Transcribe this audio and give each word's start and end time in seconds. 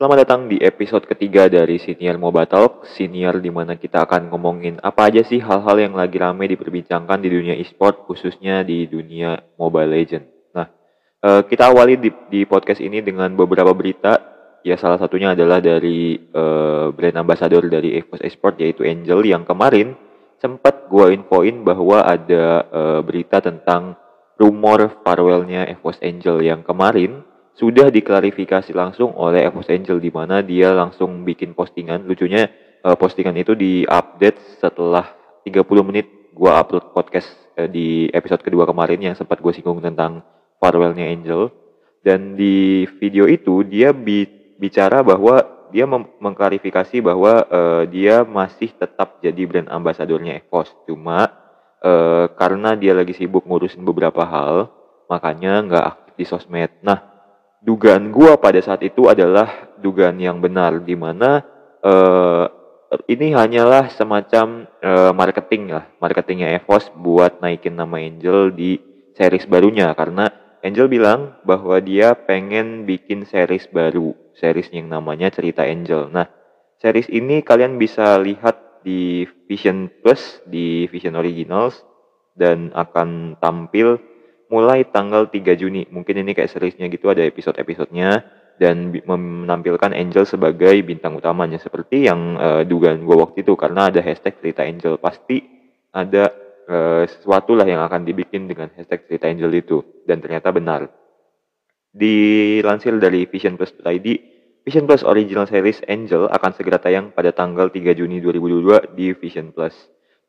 Selamat 0.00 0.24
datang 0.24 0.48
di 0.48 0.56
episode 0.64 1.04
ketiga 1.04 1.44
dari 1.52 1.76
Senior 1.76 2.16
Mobile 2.16 2.48
Talk, 2.48 2.88
senior 2.96 3.36
di 3.36 3.52
mana 3.52 3.76
kita 3.76 4.08
akan 4.08 4.32
ngomongin 4.32 4.80
apa 4.80 5.12
aja 5.12 5.20
sih 5.20 5.44
hal-hal 5.44 5.76
yang 5.76 5.92
lagi 5.92 6.16
rame 6.16 6.48
diperbincangkan 6.48 7.20
di 7.20 7.28
dunia 7.28 7.52
e-sport, 7.60 8.08
khususnya 8.08 8.64
di 8.64 8.88
dunia 8.88 9.36
Mobile 9.60 9.92
Legend. 9.92 10.24
Nah, 10.56 10.72
uh, 11.20 11.44
kita 11.44 11.68
awali 11.68 12.00
di, 12.00 12.08
di 12.32 12.48
podcast 12.48 12.80
ini 12.80 13.04
dengan 13.04 13.28
beberapa 13.36 13.76
berita. 13.76 14.16
Ya, 14.64 14.80
salah 14.80 14.96
satunya 14.96 15.36
adalah 15.36 15.60
dari 15.60 16.16
uh, 16.16 16.88
brand 16.96 17.20
ambassador 17.20 17.68
dari 17.68 18.00
EVOS 18.00 18.24
Esport 18.24 18.56
yaitu 18.56 18.88
Angel 18.88 19.20
yang 19.20 19.44
kemarin 19.44 19.92
sempat 20.40 20.88
gua 20.88 21.12
infoin 21.12 21.60
bahwa 21.60 22.08
ada 22.08 22.64
uh, 22.72 23.00
berita 23.04 23.44
tentang 23.44 24.00
rumor 24.40 24.96
farewellnya 25.04 25.68
EVOS 25.68 26.00
Angel 26.00 26.40
yang 26.40 26.64
kemarin 26.64 27.20
sudah 27.60 27.92
diklarifikasi 27.92 28.72
langsung 28.72 29.12
oleh 29.12 29.44
Evos 29.44 29.68
Angel 29.68 30.00
di 30.00 30.08
mana 30.08 30.40
dia 30.40 30.72
langsung 30.72 31.28
bikin 31.28 31.52
postingan. 31.52 32.08
Lucunya 32.08 32.48
uh, 32.80 32.96
postingan 32.96 33.36
itu 33.36 33.52
diupdate 33.52 34.56
setelah 34.56 35.12
30 35.44 35.68
menit 35.84 36.32
gua 36.32 36.64
upload 36.64 36.96
podcast 36.96 37.28
uh, 37.60 37.68
di 37.68 38.08
episode 38.16 38.40
kedua 38.40 38.64
kemarin 38.64 39.12
yang 39.12 39.12
sempat 39.12 39.44
gue 39.44 39.52
singgung 39.52 39.84
tentang 39.84 40.24
farewellnya 40.56 41.04
Angel. 41.04 41.52
Dan 42.00 42.32
di 42.32 42.88
video 42.96 43.28
itu 43.28 43.60
dia 43.60 43.92
bi 43.92 44.24
bicara 44.56 45.04
bahwa 45.04 45.68
dia 45.68 45.84
mengklarifikasi 46.16 47.04
bahwa 47.04 47.44
uh, 47.44 47.84
dia 47.84 48.24
masih 48.24 48.72
tetap 48.72 49.20
jadi 49.20 49.44
brand 49.44 49.68
ambasadornya 49.68 50.40
Evos. 50.40 50.72
Cuma 50.88 51.28
uh, 51.84 52.24
karena 52.40 52.72
dia 52.72 52.96
lagi 52.96 53.12
sibuk 53.12 53.44
ngurusin 53.44 53.84
beberapa 53.84 54.24
hal, 54.24 54.72
makanya 55.12 55.60
nggak 55.60 55.84
aktif 55.84 56.12
di 56.16 56.24
sosmed. 56.24 56.72
Nah, 56.80 57.09
dugaan 57.60 58.08
gua 58.08 58.40
pada 58.40 58.58
saat 58.64 58.80
itu 58.84 59.06
adalah 59.06 59.70
dugaan 59.80 60.16
yang 60.20 60.40
benar 60.40 60.80
di 60.80 60.96
mana 60.96 61.44
uh, 61.84 62.46
ini 63.06 63.30
hanyalah 63.30 63.86
semacam 63.94 64.66
uh, 64.82 65.12
marketing 65.14 65.70
lah, 65.70 65.86
marketingnya 66.02 66.58
Evos 66.58 66.90
buat 66.90 67.38
naikin 67.38 67.78
nama 67.78 68.02
Angel 68.02 68.50
di 68.50 68.82
series 69.14 69.46
barunya. 69.46 69.94
Karena 69.94 70.26
Angel 70.60 70.90
bilang 70.90 71.38
bahwa 71.46 71.78
dia 71.78 72.18
pengen 72.18 72.84
bikin 72.84 73.24
series 73.24 73.70
baru, 73.70 74.12
series 74.34 74.74
yang 74.74 74.90
namanya 74.90 75.30
Cerita 75.30 75.62
Angel. 75.62 76.10
Nah, 76.10 76.26
series 76.82 77.06
ini 77.08 77.46
kalian 77.46 77.78
bisa 77.78 78.18
lihat 78.18 78.82
di 78.82 79.22
Vision 79.46 79.86
Plus, 80.02 80.42
di 80.48 80.90
Vision 80.90 81.14
Originals 81.14 81.86
dan 82.34 82.74
akan 82.74 83.38
tampil 83.38 84.00
mulai 84.50 84.84
tanggal 84.84 85.30
3 85.30 85.54
Juni. 85.56 85.86
Mungkin 85.88 86.26
ini 86.26 86.34
kayak 86.34 86.50
seriesnya 86.50 86.90
gitu 86.90 87.08
ada 87.08 87.22
episode-episodenya. 87.22 88.26
Dan 88.60 88.92
menampilkan 88.92 89.96
Angel 89.96 90.28
sebagai 90.28 90.74
bintang 90.84 91.16
utamanya. 91.16 91.56
Seperti 91.56 92.04
yang 92.04 92.36
uh, 92.36 92.62
dugaan 92.66 93.06
gue 93.06 93.16
waktu 93.16 93.40
itu. 93.40 93.56
Karena 93.56 93.88
ada 93.88 94.04
hashtag 94.04 94.36
cerita 94.42 94.66
Angel. 94.66 95.00
Pasti 95.00 95.40
ada 95.94 96.28
uh, 96.68 97.08
sesuatu 97.08 97.56
lah 97.56 97.64
yang 97.64 97.80
akan 97.80 98.04
dibikin 98.04 98.50
dengan 98.50 98.68
hashtag 98.76 99.08
cerita 99.08 99.30
Angel 99.30 99.48
itu. 99.54 99.80
Dan 100.04 100.20
ternyata 100.20 100.52
benar. 100.52 100.92
Dilansir 101.90 103.00
dari 103.00 103.24
Vision 103.26 103.56
Plus 103.56 103.72
ID, 103.82 104.06
Vision 104.62 104.84
Plus 104.86 105.02
Original 105.02 105.48
Series 105.48 105.80
Angel 105.88 106.28
akan 106.30 106.52
segera 106.54 106.78
tayang 106.78 107.10
pada 107.10 107.32
tanggal 107.32 107.72
3 107.72 107.96
Juni 107.96 108.22
2022 108.22 108.94
di 108.94 109.10
Vision 109.16 109.50
Plus 109.50 109.74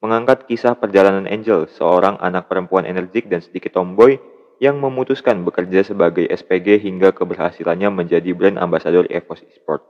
mengangkat 0.01 0.49
kisah 0.49 0.73
perjalanan 0.75 1.29
Angel, 1.29 1.69
seorang 1.69 2.17
anak 2.19 2.49
perempuan 2.49 2.89
energik 2.89 3.29
dan 3.29 3.39
sedikit 3.39 3.77
tomboy 3.77 4.17
yang 4.57 4.77
memutuskan 4.77 5.41
bekerja 5.45 5.85
sebagai 5.85 6.25
SPG 6.29 6.81
hingga 6.81 7.13
keberhasilannya 7.13 7.89
menjadi 7.93 8.29
brand 8.33 8.57
ambassador 8.61 9.05
EVOS 9.09 9.41
Esport. 9.49 9.81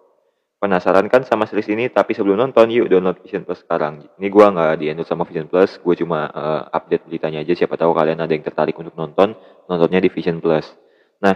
Penasaran 0.62 1.10
kan 1.10 1.26
sama 1.26 1.50
series 1.50 1.74
ini? 1.74 1.90
Tapi 1.90 2.14
sebelum 2.14 2.38
nonton, 2.38 2.70
yuk 2.70 2.86
download 2.86 3.18
Vision 3.26 3.42
Plus 3.42 3.66
sekarang. 3.66 4.06
Ini 4.22 4.30
gue 4.30 4.46
nggak 4.46 4.78
di 4.78 4.94
sama 5.02 5.26
Vision 5.26 5.50
Plus, 5.50 5.82
gue 5.82 5.96
cuma 5.98 6.30
uh, 6.30 6.70
update 6.70 7.10
beritanya 7.10 7.42
aja. 7.42 7.58
Siapa 7.58 7.82
tahu 7.82 7.98
kalian 7.98 8.22
ada 8.22 8.30
yang 8.30 8.46
tertarik 8.46 8.78
untuk 8.78 8.94
nonton, 8.94 9.34
nontonnya 9.66 9.98
di 10.06 10.14
Vision 10.14 10.38
Plus. 10.38 10.70
Nah, 11.18 11.34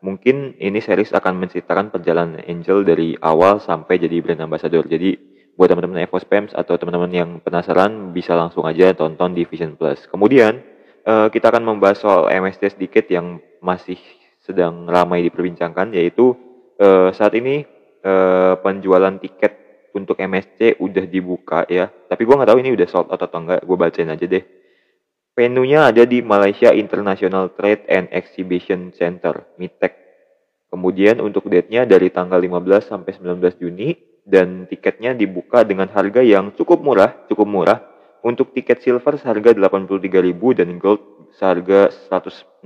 mungkin 0.00 0.56
ini 0.56 0.80
series 0.80 1.12
akan 1.12 1.44
menceritakan 1.44 1.92
perjalanan 1.92 2.40
Angel 2.48 2.80
dari 2.80 3.12
awal 3.20 3.60
sampai 3.60 4.00
jadi 4.00 4.24
brand 4.24 4.40
ambassador. 4.40 4.88
Jadi 4.88 5.31
buat 5.56 5.68
teman-teman 5.68 6.02
Evo 6.02 6.16
Spams 6.16 6.56
atau 6.56 6.80
teman-teman 6.80 7.12
yang 7.12 7.30
penasaran 7.44 8.10
bisa 8.16 8.32
langsung 8.32 8.64
aja 8.64 8.96
tonton 8.96 9.36
di 9.36 9.44
Vision 9.44 9.76
Plus. 9.76 10.08
Kemudian 10.08 10.64
uh, 11.04 11.28
kita 11.28 11.52
akan 11.52 11.62
membahas 11.62 12.00
soal 12.00 12.32
MST 12.32 12.78
sedikit 12.78 13.04
yang 13.12 13.38
masih 13.60 14.00
sedang 14.42 14.88
ramai 14.88 15.22
diperbincangkan 15.28 15.94
yaitu 15.94 16.34
uh, 16.80 17.12
saat 17.14 17.36
ini 17.36 17.62
uh, 18.02 18.58
penjualan 18.58 19.14
tiket 19.20 19.62
untuk 19.92 20.16
MSC 20.18 20.80
udah 20.80 21.04
dibuka 21.04 21.68
ya. 21.68 21.92
Tapi 21.92 22.22
gue 22.24 22.34
nggak 22.34 22.48
tahu 22.48 22.58
ini 22.64 22.72
udah 22.72 22.88
sold 22.88 23.08
out 23.12 23.20
atau 23.20 23.38
enggak. 23.44 23.60
Gue 23.62 23.76
bacain 23.76 24.08
aja 24.08 24.24
deh. 24.24 24.44
Venue-nya 25.32 25.88
ada 25.88 26.04
di 26.04 26.20
Malaysia 26.20 26.76
International 26.76 27.56
Trade 27.56 27.88
and 27.88 28.06
Exhibition 28.12 28.92
Center, 28.92 29.48
MITEC. 29.56 29.96
Kemudian 30.68 31.24
untuk 31.24 31.48
date-nya 31.48 31.88
dari 31.88 32.12
tanggal 32.12 32.36
15 32.36 32.92
sampai 32.92 33.16
19 33.16 33.40
Juni 33.60 34.11
dan 34.22 34.70
tiketnya 34.70 35.18
dibuka 35.18 35.66
dengan 35.66 35.90
harga 35.90 36.22
yang 36.22 36.54
cukup 36.54 36.78
murah, 36.82 37.26
cukup 37.26 37.48
murah. 37.48 37.78
Untuk 38.22 38.54
tiket 38.54 38.78
silver 38.86 39.18
seharga 39.18 39.50
83.000 39.50 39.98
dan 40.54 40.78
gold 40.78 41.02
seharga 41.34 41.90
116.000. 42.06 42.62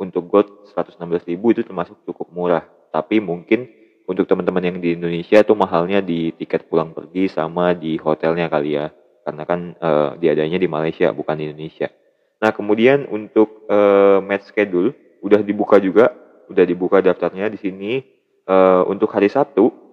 Untuk 0.00 0.24
gold 0.32 0.48
116.000 0.72 1.28
itu 1.52 1.60
termasuk 1.60 2.00
cukup 2.08 2.32
murah. 2.32 2.64
Tapi 2.88 3.20
mungkin 3.20 3.68
untuk 4.08 4.24
teman-teman 4.24 4.64
yang 4.64 4.78
di 4.80 4.96
Indonesia 4.96 5.44
itu 5.44 5.52
mahalnya 5.52 6.00
di 6.00 6.32
tiket 6.40 6.72
pulang 6.72 6.96
pergi 6.96 7.28
sama 7.28 7.76
di 7.76 8.00
hotelnya 8.00 8.48
kali 8.48 8.80
ya. 8.80 8.88
Karena 9.28 9.44
kan 9.44 9.76
uh, 9.76 10.16
diadanya 10.16 10.56
di 10.56 10.68
Malaysia 10.72 11.12
bukan 11.12 11.36
di 11.36 11.52
Indonesia. 11.52 11.92
Nah, 12.40 12.48
kemudian 12.52 13.04
untuk 13.12 13.68
uh, 13.68 14.24
match 14.24 14.48
schedule 14.48 14.96
udah 15.20 15.44
dibuka 15.44 15.76
juga, 15.76 16.16
udah 16.48 16.64
dibuka 16.64 17.04
daftarnya 17.04 17.52
di 17.52 17.60
sini 17.60 17.92
uh, 18.48 18.88
untuk 18.88 19.12
hari 19.12 19.28
Sabtu 19.28 19.83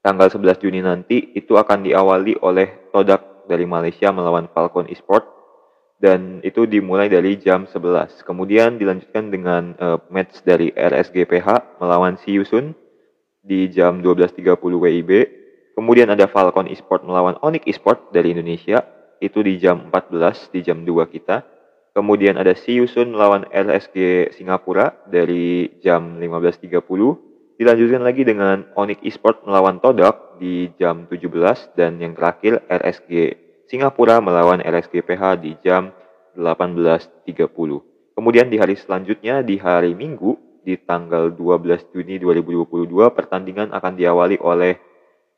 tanggal 0.00 0.32
11 0.32 0.60
Juni 0.60 0.80
nanti 0.80 1.32
itu 1.36 1.56
akan 1.56 1.84
diawali 1.84 2.40
oleh 2.40 2.90
Todak 2.92 3.46
dari 3.46 3.68
Malaysia 3.68 4.08
melawan 4.12 4.48
Falcon 4.52 4.88
Esport 4.88 5.24
dan 6.00 6.40
itu 6.40 6.64
dimulai 6.64 7.12
dari 7.12 7.36
jam 7.36 7.68
11. 7.68 8.24
Kemudian 8.24 8.80
dilanjutkan 8.80 9.28
dengan 9.28 9.76
uh, 9.76 10.00
match 10.08 10.40
dari 10.40 10.72
RSGPH 10.72 11.76
melawan 11.76 12.16
Siusun 12.16 12.72
di 13.44 13.68
jam 13.68 14.00
12.30 14.00 14.56
WIB. 14.56 15.10
Kemudian 15.76 16.08
ada 16.08 16.24
Falcon 16.24 16.72
Esport 16.72 17.04
melawan 17.04 17.36
Onyx 17.44 17.68
Esport 17.68 18.08
dari 18.16 18.32
Indonesia 18.32 18.80
itu 19.20 19.44
di 19.44 19.60
jam 19.60 19.92
14 19.92 20.56
di 20.56 20.60
jam 20.64 20.88
2 20.88 20.88
kita. 21.12 21.44
Kemudian 21.92 22.40
ada 22.40 22.56
Siusun 22.56 23.12
melawan 23.12 23.44
RSG 23.52 24.32
Singapura 24.32 24.96
dari 25.04 25.68
jam 25.84 26.16
15.30 26.16 27.29
Dilanjutkan 27.60 28.00
lagi 28.00 28.24
dengan 28.24 28.64
Onyx 28.72 29.04
Esport 29.04 29.44
melawan 29.44 29.84
Todak 29.84 30.40
di 30.40 30.72
jam 30.80 31.04
17 31.04 31.76
dan 31.76 32.00
yang 32.00 32.16
terakhir 32.16 32.64
RSG 32.64 33.36
Singapura 33.68 34.16
melawan 34.24 34.64
RSG 34.64 35.04
PH 35.04 35.44
di 35.44 35.60
jam 35.60 35.92
18.30. 36.40 37.36
Kemudian 38.16 38.48
di 38.48 38.56
hari 38.56 38.80
selanjutnya 38.80 39.44
di 39.44 39.60
hari 39.60 39.92
Minggu 39.92 40.64
di 40.64 40.80
tanggal 40.80 41.36
12 41.36 41.92
Juni 41.92 42.16
2022 42.16 42.88
pertandingan 43.12 43.76
akan 43.76 43.92
diawali 43.92 44.40
oleh 44.40 44.80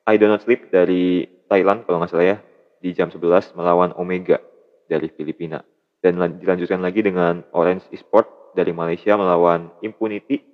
I 0.06 0.14
Do 0.14 0.30
Not 0.30 0.46
Sleep 0.46 0.70
dari 0.70 1.26
Thailand 1.50 1.90
kalau 1.90 2.06
nggak 2.06 2.10
salah 2.14 2.38
ya 2.38 2.38
di 2.78 2.94
jam 2.94 3.10
11 3.10 3.58
melawan 3.58 3.98
Omega 3.98 4.38
dari 4.86 5.10
Filipina 5.10 5.58
dan 5.98 6.22
dilanjutkan 6.38 6.86
lagi 6.86 7.02
dengan 7.02 7.42
Orange 7.50 7.90
Esport 7.90 8.54
dari 8.54 8.70
Malaysia 8.70 9.18
melawan 9.18 9.74
Impunity 9.82 10.51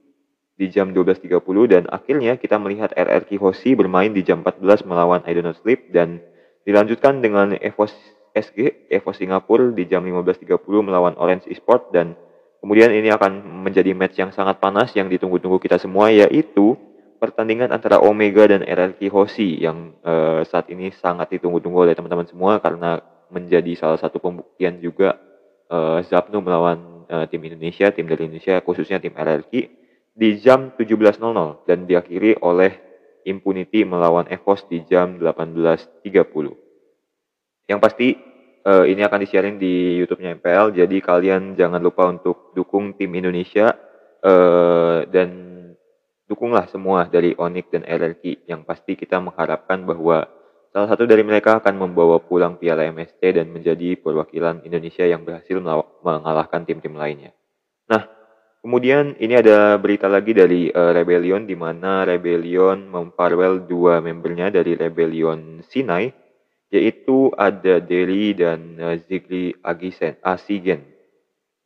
di 0.58 0.66
jam 0.74 0.90
12.30 0.90 1.38
dan 1.70 1.86
akhirnya 1.86 2.34
kita 2.34 2.58
melihat 2.58 2.90
RRQ 2.90 3.30
Hoshi 3.38 3.78
bermain 3.78 4.10
di 4.10 4.26
jam 4.26 4.42
14 4.42 4.82
melawan 4.90 5.22
I 5.22 5.38
Do 5.38 5.46
Not 5.46 5.62
Sleep 5.62 5.94
dan 5.94 6.18
dilanjutkan 6.66 7.22
dengan 7.22 7.54
EVOS 7.54 7.94
SG, 8.34 8.90
EVOS 8.90 9.22
Singapura 9.22 9.70
di 9.70 9.86
jam 9.86 10.02
15.30 10.02 10.58
melawan 10.82 11.14
Orange 11.14 11.46
Esport 11.46 11.94
dan 11.94 12.18
kemudian 12.58 12.90
ini 12.90 13.06
akan 13.14 13.62
menjadi 13.62 13.94
match 13.94 14.18
yang 14.18 14.34
sangat 14.34 14.58
panas 14.58 14.90
yang 14.98 15.06
ditunggu-tunggu 15.06 15.62
kita 15.62 15.78
semua 15.78 16.10
yaitu 16.10 16.74
pertandingan 17.22 17.70
antara 17.70 18.02
Omega 18.02 18.50
dan 18.50 18.66
RRQ 18.66 19.00
Hoshi 19.14 19.62
yang 19.62 19.94
uh, 20.02 20.42
saat 20.42 20.66
ini 20.74 20.90
sangat 20.90 21.38
ditunggu-tunggu 21.38 21.86
oleh 21.86 21.94
teman-teman 21.94 22.26
semua 22.26 22.58
karena 22.58 22.98
menjadi 23.30 23.78
salah 23.78 23.98
satu 24.02 24.18
pembuktian 24.18 24.82
juga 24.82 25.22
uh, 25.70 26.02
melawan 26.42 27.06
uh, 27.06 27.30
tim 27.30 27.46
Indonesia, 27.46 27.94
tim 27.94 28.10
dari 28.10 28.26
Indonesia 28.26 28.58
khususnya 28.58 28.98
tim 28.98 29.14
RRQ 29.14 29.77
di 30.18 30.42
jam 30.42 30.74
17.00 30.74 31.62
dan 31.62 31.86
diakhiri 31.86 32.42
oleh 32.42 32.74
Impunity 33.22 33.86
melawan 33.86 34.26
Evos 34.26 34.66
di 34.66 34.82
jam 34.82 35.14
18.30. 35.22 36.02
Yang 37.70 37.78
pasti 37.78 38.08
uh, 38.66 38.82
ini 38.88 39.06
akan 39.06 39.18
disiarin 39.22 39.56
di 39.62 40.02
YouTube-nya 40.02 40.42
MPL, 40.42 40.74
jadi 40.74 40.96
kalian 40.98 41.54
jangan 41.54 41.78
lupa 41.78 42.10
untuk 42.10 42.50
dukung 42.58 42.98
tim 42.98 43.14
Indonesia 43.14 43.78
uh, 44.26 45.06
dan 45.06 45.30
dukunglah 46.26 46.66
semua 46.66 47.06
dari 47.06 47.38
Onyx 47.38 47.70
dan 47.70 47.86
RRQ 47.86 48.48
yang 48.50 48.66
pasti 48.66 48.98
kita 48.98 49.22
mengharapkan 49.22 49.86
bahwa 49.86 50.26
salah 50.74 50.88
satu 50.90 51.06
dari 51.06 51.22
mereka 51.22 51.62
akan 51.62 51.78
membawa 51.78 52.18
pulang 52.18 52.58
piala 52.58 52.90
MST 52.90 53.22
dan 53.22 53.46
menjadi 53.54 53.94
perwakilan 54.00 54.66
Indonesia 54.66 55.06
yang 55.06 55.22
berhasil 55.22 55.62
mengalahkan 56.02 56.66
tim-tim 56.66 56.96
lainnya. 56.98 57.37
Kemudian 58.58 59.14
ini 59.22 59.38
ada 59.38 59.78
berita 59.78 60.10
lagi 60.10 60.34
dari 60.34 60.66
uh, 60.68 60.90
Rebellion 60.90 61.46
di 61.46 61.54
mana 61.54 62.02
Rebellion 62.02 62.90
memfarewell 62.90 63.64
dua 63.64 64.02
membernya 64.02 64.50
dari 64.50 64.74
Rebellion 64.74 65.62
Sinai 65.62 66.10
yaitu 66.68 67.32
ada 67.38 67.80
Deli 67.80 68.36
dan 68.36 68.76
uh, 68.76 68.98
Zigli 69.08 69.56
Agisen, 69.62 70.20
Asigen 70.20 70.98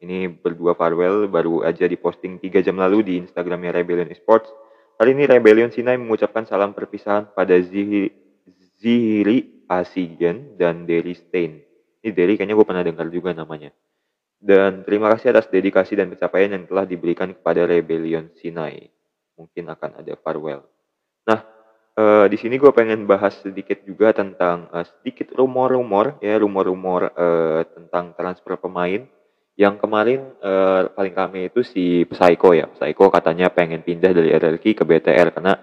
ini 0.02 0.26
berdua 0.26 0.74
farewell 0.74 1.30
baru 1.30 1.62
aja 1.62 1.86
diposting 1.86 2.42
3 2.42 2.66
jam 2.66 2.74
lalu 2.74 3.06
di 3.06 3.14
Instagramnya 3.22 3.70
Rebellion 3.70 4.10
Esports. 4.10 4.50
Kali 4.98 5.14
ini 5.14 5.30
Rebellion 5.30 5.70
Sinai 5.70 5.94
mengucapkan 5.94 6.42
salam 6.42 6.74
perpisahan 6.74 7.30
pada 7.30 7.54
Zihiri 7.62 9.38
Asigen 9.70 10.58
dan 10.58 10.90
Derry 10.90 11.14
Stain. 11.14 11.62
Ini 12.02 12.10
Derry 12.10 12.34
kayaknya 12.34 12.58
gue 12.58 12.66
pernah 12.66 12.82
dengar 12.82 13.06
juga 13.14 13.30
namanya. 13.30 13.70
Dan 14.42 14.82
terima 14.82 15.06
kasih 15.14 15.30
atas 15.30 15.46
dedikasi 15.46 15.94
dan 15.94 16.10
pencapaian 16.10 16.50
yang 16.50 16.66
telah 16.66 16.82
diberikan 16.82 17.30
kepada 17.30 17.62
Rebellion 17.62 18.34
Sinai. 18.34 18.90
Mungkin 19.38 19.70
akan 19.70 20.02
ada 20.02 20.18
farewell. 20.18 20.66
Nah, 21.22 21.46
uh, 21.94 22.26
di 22.26 22.34
sini 22.34 22.58
gue 22.58 22.74
pengen 22.74 23.06
bahas 23.06 23.38
sedikit 23.38 23.86
juga 23.86 24.10
tentang 24.10 24.66
uh, 24.74 24.82
sedikit 24.82 25.30
rumor-rumor 25.38 26.18
ya 26.18 26.42
rumor-rumor 26.42 27.14
uh, 27.14 27.62
tentang 27.70 28.18
transfer 28.18 28.58
pemain 28.58 29.06
yang 29.54 29.78
kemarin 29.78 30.34
uh, 30.42 30.90
paling 30.90 31.14
rame 31.14 31.40
itu 31.46 31.62
si 31.62 32.02
Psycho 32.10 32.50
ya. 32.50 32.66
Psycho 32.74 33.14
katanya 33.14 33.46
pengen 33.46 33.86
pindah 33.86 34.10
dari 34.10 34.34
RRQ 34.34 34.64
ke 34.74 34.82
BTR 34.82 35.38
karena 35.38 35.54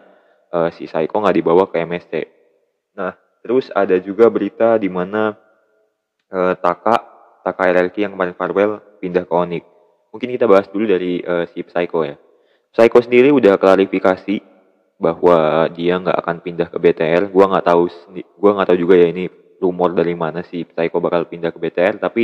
uh, 0.55 0.71
si 0.71 0.87
Psycho 0.87 1.19
nggak 1.19 1.35
dibawa 1.35 1.67
ke 1.67 1.83
MST. 1.83 2.13
Nah, 2.95 3.11
terus 3.43 3.67
ada 3.75 3.99
juga 3.99 4.31
berita 4.31 4.79
di 4.79 4.87
mana 4.87 5.35
uh, 6.31 6.55
Taka 6.55 7.08
Taka 7.43 7.69
RRQ 7.71 7.95
yang 7.97 8.13
kemarin 8.15 8.35
farewell 8.35 8.83
pindah 8.99 9.23
ke 9.23 9.33
Onyx. 9.33 9.63
Mungkin 10.09 10.29
kita 10.33 10.45
bahas 10.49 10.67
dulu 10.69 10.89
dari 10.89 11.21
uh, 11.21 11.45
si 11.49 11.61
Psycho 11.61 12.01
ya. 12.03 12.17
Psycho 12.69 12.99
sendiri 13.01 13.29
udah 13.33 13.57
klarifikasi 13.57 14.41
bahwa 14.99 15.69
dia 15.73 15.95
nggak 15.97 16.17
akan 16.17 16.37
pindah 16.43 16.67
ke 16.69 16.77
BTR. 16.77 17.31
Gua 17.31 17.45
nggak 17.49 17.65
tahu, 17.65 17.83
gua 18.35 18.51
nggak 18.59 18.67
tahu 18.73 18.79
juga 18.83 18.95
ya 18.99 19.07
ini 19.09 19.25
rumor 19.61 19.95
dari 19.95 20.13
mana 20.13 20.43
si 20.43 20.65
Psycho 20.65 20.99
bakal 20.99 21.25
pindah 21.29 21.53
ke 21.53 21.59
BTR. 21.61 22.01
Tapi 22.01 22.23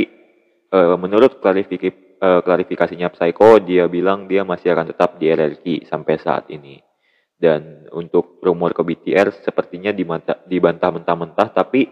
uh, 0.74 0.96
menurut 1.00 1.38
klarifik 1.40 2.16
uh, 2.20 2.40
klarifikasinya 2.42 3.12
Psycho, 3.14 3.62
dia 3.62 3.86
bilang 3.86 4.26
dia 4.28 4.42
masih 4.44 4.74
akan 4.76 4.92
tetap 4.92 5.16
di 5.16 5.30
RRQ 5.32 5.88
sampai 5.88 6.14
saat 6.20 6.50
ini. 6.52 6.82
Dan 7.36 7.84
untuk 7.92 8.40
rumor 8.40 8.72
ke 8.72 8.80
BTR 8.80 9.28
sepertinya 9.44 9.92
dibantah 9.92 10.90
mentah-mentah, 10.90 11.52
tapi 11.52 11.84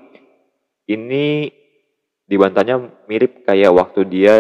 ini 0.89 1.53
dibantahnya 2.25 2.81
mirip 3.09 3.45
kayak 3.45 3.73
waktu 3.73 4.01
dia 4.09 4.35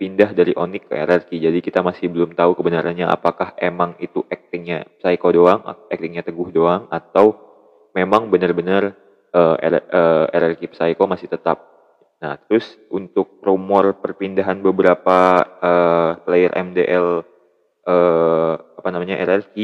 pindah 0.00 0.32
dari 0.32 0.56
Onyx 0.56 0.88
ke 0.88 0.96
RRQ. 0.96 1.30
Jadi 1.36 1.58
kita 1.60 1.84
masih 1.84 2.08
belum 2.08 2.32
tahu 2.32 2.56
kebenarannya 2.56 3.04
apakah 3.04 3.52
emang 3.60 3.96
itu 4.00 4.24
actingnya 4.32 4.88
Psycho 5.00 5.28
doang, 5.28 5.60
actingnya 5.92 6.24
Teguh 6.24 6.48
doang, 6.48 6.88
atau 6.88 7.36
memang 7.92 8.32
benar-benar 8.32 8.96
uh, 9.36 9.56
uh, 9.60 10.24
RRQ 10.32 10.72
Psycho 10.72 11.04
masih 11.04 11.28
tetap 11.28 11.70
Nah, 12.20 12.36
terus 12.36 12.76
untuk 12.92 13.40
rumor 13.40 13.96
perpindahan 13.96 14.60
beberapa 14.60 15.40
uh, 15.40 16.20
player 16.20 16.52
MDL 16.52 17.24
uh, 17.88 17.88
eh, 17.88 18.54
apa 18.76 18.88
namanya 18.92 19.16
RRQ 19.24 19.56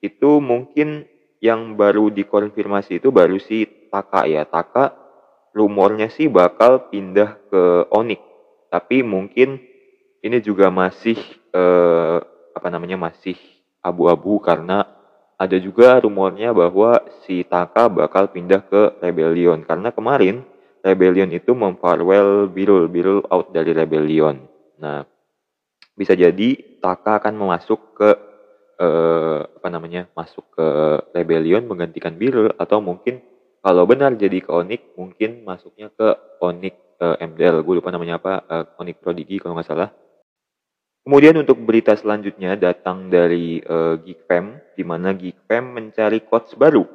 itu 0.00 0.30
mungkin 0.40 1.04
yang 1.44 1.76
baru 1.76 2.08
dikonfirmasi 2.08 2.96
itu 2.96 3.12
baru 3.12 3.36
si 3.36 3.68
Taka 3.92 4.24
ya. 4.24 4.48
Taka 4.48 4.96
rumornya 5.52 6.08
sih 6.08 6.28
bakal 6.28 6.88
pindah 6.88 7.38
ke 7.48 7.88
Onyx. 7.92 8.20
Tapi 8.72 9.04
mungkin 9.04 9.60
ini 10.24 10.38
juga 10.40 10.72
masih 10.72 11.16
uh, 11.52 12.18
apa 12.56 12.68
namanya 12.72 12.96
masih 12.96 13.36
abu-abu 13.84 14.40
karena 14.40 14.88
ada 15.36 15.58
juga 15.58 15.98
rumornya 15.98 16.54
bahwa 16.54 17.02
si 17.26 17.42
Taka 17.42 17.90
bakal 17.90 18.30
pindah 18.30 18.62
ke 18.64 19.02
Rebellion 19.02 19.66
karena 19.66 19.90
kemarin 19.90 20.46
Rebellion 20.82 21.30
itu 21.30 21.54
memfarewell 21.54 22.50
Birul, 22.50 22.90
Birul 22.90 23.22
out 23.30 23.54
dari 23.54 23.70
Rebellion. 23.70 24.38
Nah, 24.82 25.06
bisa 25.94 26.14
jadi 26.14 26.78
Taka 26.82 27.22
akan 27.22 27.34
memasuk 27.38 27.94
ke 27.98 28.10
eh, 28.82 29.40
apa 29.46 29.68
namanya 29.70 30.10
masuk 30.14 30.42
ke 30.54 30.66
Rebellion 31.14 31.66
menggantikan 31.66 32.18
Birul 32.18 32.50
atau 32.58 32.82
mungkin 32.82 33.22
kalau 33.62 33.86
benar 33.86 34.18
jadi 34.18 34.42
ke 34.42 34.50
Onyx 34.50 34.98
mungkin 34.98 35.46
masuknya 35.46 35.88
ke 35.94 36.18
Onyx 36.42 36.74
eh, 36.98 37.16
MDL 37.22 37.62
gue 37.62 37.74
lupa 37.78 37.94
namanya 37.94 38.18
apa 38.18 38.42
eh, 38.42 38.80
Onyx 38.82 38.98
Prodigy 38.98 39.38
kalau 39.38 39.54
nggak 39.54 39.70
salah. 39.70 39.90
Kemudian 41.02 41.34
untuk 41.34 41.58
berita 41.66 41.98
selanjutnya 41.98 42.54
datang 42.54 43.10
dari 43.10 43.58
uh, 43.58 43.98
Geekfam, 43.98 44.62
di 44.78 44.86
mana 44.86 45.10
Geekfam 45.10 45.74
mencari 45.74 46.22
coach 46.22 46.54
baru. 46.54 46.86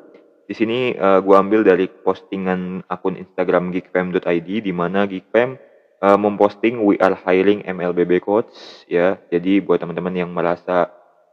Di 0.48 0.56
sini 0.56 0.96
uh, 0.96 1.20
gue 1.20 1.36
ambil 1.36 1.68
dari 1.68 1.92
postingan 1.92 2.88
akun 2.88 3.20
Instagram 3.20 3.68
geekfam.id 3.76 4.64
di 4.64 4.72
mana 4.72 5.04
geekfam 5.04 5.60
uh, 6.00 6.16
memposting 6.16 6.88
we 6.88 6.96
are 7.04 7.20
hiring 7.20 7.68
MLBB 7.68 8.24
coach 8.24 8.48
ya. 8.88 9.20
Jadi 9.28 9.60
buat 9.60 9.84
teman-teman 9.84 10.16
yang 10.16 10.32
merasa 10.32 10.88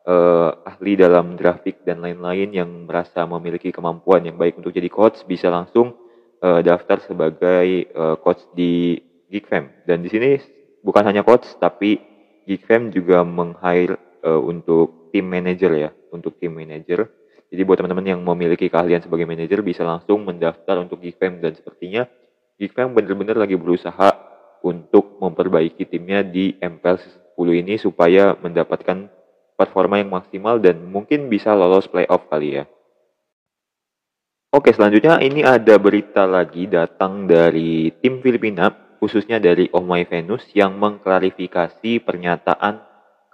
uh, 0.06 0.50
ahli 0.64 0.96
dalam 0.96 1.36
grafik 1.36 1.82
dan 1.84 2.00
lain-lain 2.00 2.52
yang 2.52 2.70
merasa 2.88 3.24
memiliki 3.24 3.72
kemampuan 3.72 4.24
yang 4.24 4.36
baik 4.36 4.60
untuk 4.60 4.72
jadi 4.72 4.88
coach 4.88 5.24
bisa 5.28 5.48
langsung 5.48 5.96
uh, 6.44 6.60
daftar 6.60 7.00
sebagai 7.04 7.88
uh, 7.92 8.16
coach 8.20 8.44
di 8.56 9.00
Geekfam. 9.28 9.84
Dan 9.88 10.04
di 10.04 10.08
sini 10.12 10.36
bukan 10.84 11.04
hanya 11.08 11.24
coach 11.24 11.48
tapi 11.58 12.00
Geekfam 12.44 12.92
juga 12.92 13.24
meng-hire 13.24 13.96
uh, 14.22 14.40
untuk 14.40 15.10
tim 15.10 15.24
manager 15.24 15.72
ya, 15.72 15.90
untuk 16.12 16.36
tim 16.36 16.52
manager 16.52 17.08
jadi 17.54 17.62
buat 17.62 17.78
teman-teman 17.78 18.18
yang 18.18 18.20
memiliki 18.26 18.66
keahlian 18.66 18.98
sebagai 18.98 19.30
manajer 19.30 19.62
bisa 19.62 19.86
langsung 19.86 20.26
mendaftar 20.26 20.82
untuk 20.82 20.98
Geekfam 20.98 21.38
dan 21.38 21.54
sepertinya 21.54 22.02
Geekfam 22.58 22.90
benar-benar 22.90 23.38
lagi 23.38 23.54
berusaha 23.54 24.10
untuk 24.66 25.22
memperbaiki 25.22 25.86
timnya 25.86 26.26
di 26.26 26.58
MPL 26.58 26.98
10 27.38 27.62
ini 27.62 27.78
supaya 27.78 28.34
mendapatkan 28.34 29.06
performa 29.54 30.02
yang 30.02 30.10
maksimal 30.10 30.58
dan 30.58 30.82
mungkin 30.90 31.30
bisa 31.30 31.54
lolos 31.54 31.86
playoff 31.86 32.26
kali 32.30 32.62
ya. 32.62 32.64
Oke, 34.54 34.70
selanjutnya 34.70 35.18
ini 35.18 35.42
ada 35.42 35.74
berita 35.82 36.30
lagi 36.30 36.70
datang 36.70 37.26
dari 37.26 37.90
tim 37.98 38.22
Filipina, 38.22 38.70
khususnya 39.02 39.42
dari 39.42 39.66
Oh 39.74 39.82
My 39.82 40.06
Venus 40.06 40.46
yang 40.54 40.78
mengklarifikasi 40.78 41.98
pernyataan 42.06 42.78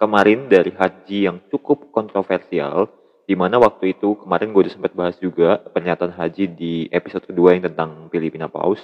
kemarin 0.01 0.49
dari 0.49 0.73
Haji 0.73 1.29
yang 1.29 1.37
cukup 1.53 1.93
kontroversial 1.93 2.89
di 3.29 3.37
mana 3.37 3.61
waktu 3.61 3.93
itu 3.93 4.17
kemarin 4.17 4.49
gue 4.49 4.65
udah 4.65 4.73
sempat 4.73 4.97
bahas 4.97 5.13
juga 5.21 5.61
pernyataan 5.61 6.17
Haji 6.17 6.57
di 6.57 6.73
episode 6.89 7.29
kedua 7.29 7.53
yang 7.53 7.69
tentang 7.69 8.09
Filipina 8.09 8.49
Paus 8.49 8.81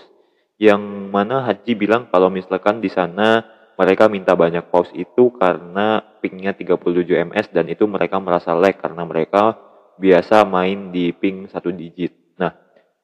yang 0.61 0.79
mana 1.09 1.41
Haji 1.41 1.73
bilang 1.73 2.05
kalau 2.13 2.29
misalkan 2.29 2.77
di 2.79 2.93
sana 2.93 3.41
mereka 3.77 4.09
minta 4.09 4.33
banyak 4.33 4.73
paus 4.73 4.89
itu 4.97 5.29
karena 5.37 6.01
pingnya 6.19 6.57
37 6.57 7.29
ms 7.29 7.53
dan 7.53 7.69
itu 7.69 7.85
mereka 7.85 8.17
merasa 8.17 8.57
lag 8.57 8.73
karena 8.73 9.05
mereka 9.05 9.53
biasa 10.01 10.45
main 10.49 10.89
di 10.89 11.13
ping 11.13 11.45
satu 11.45 11.69
digit. 11.69 12.13
Nah, 12.41 12.53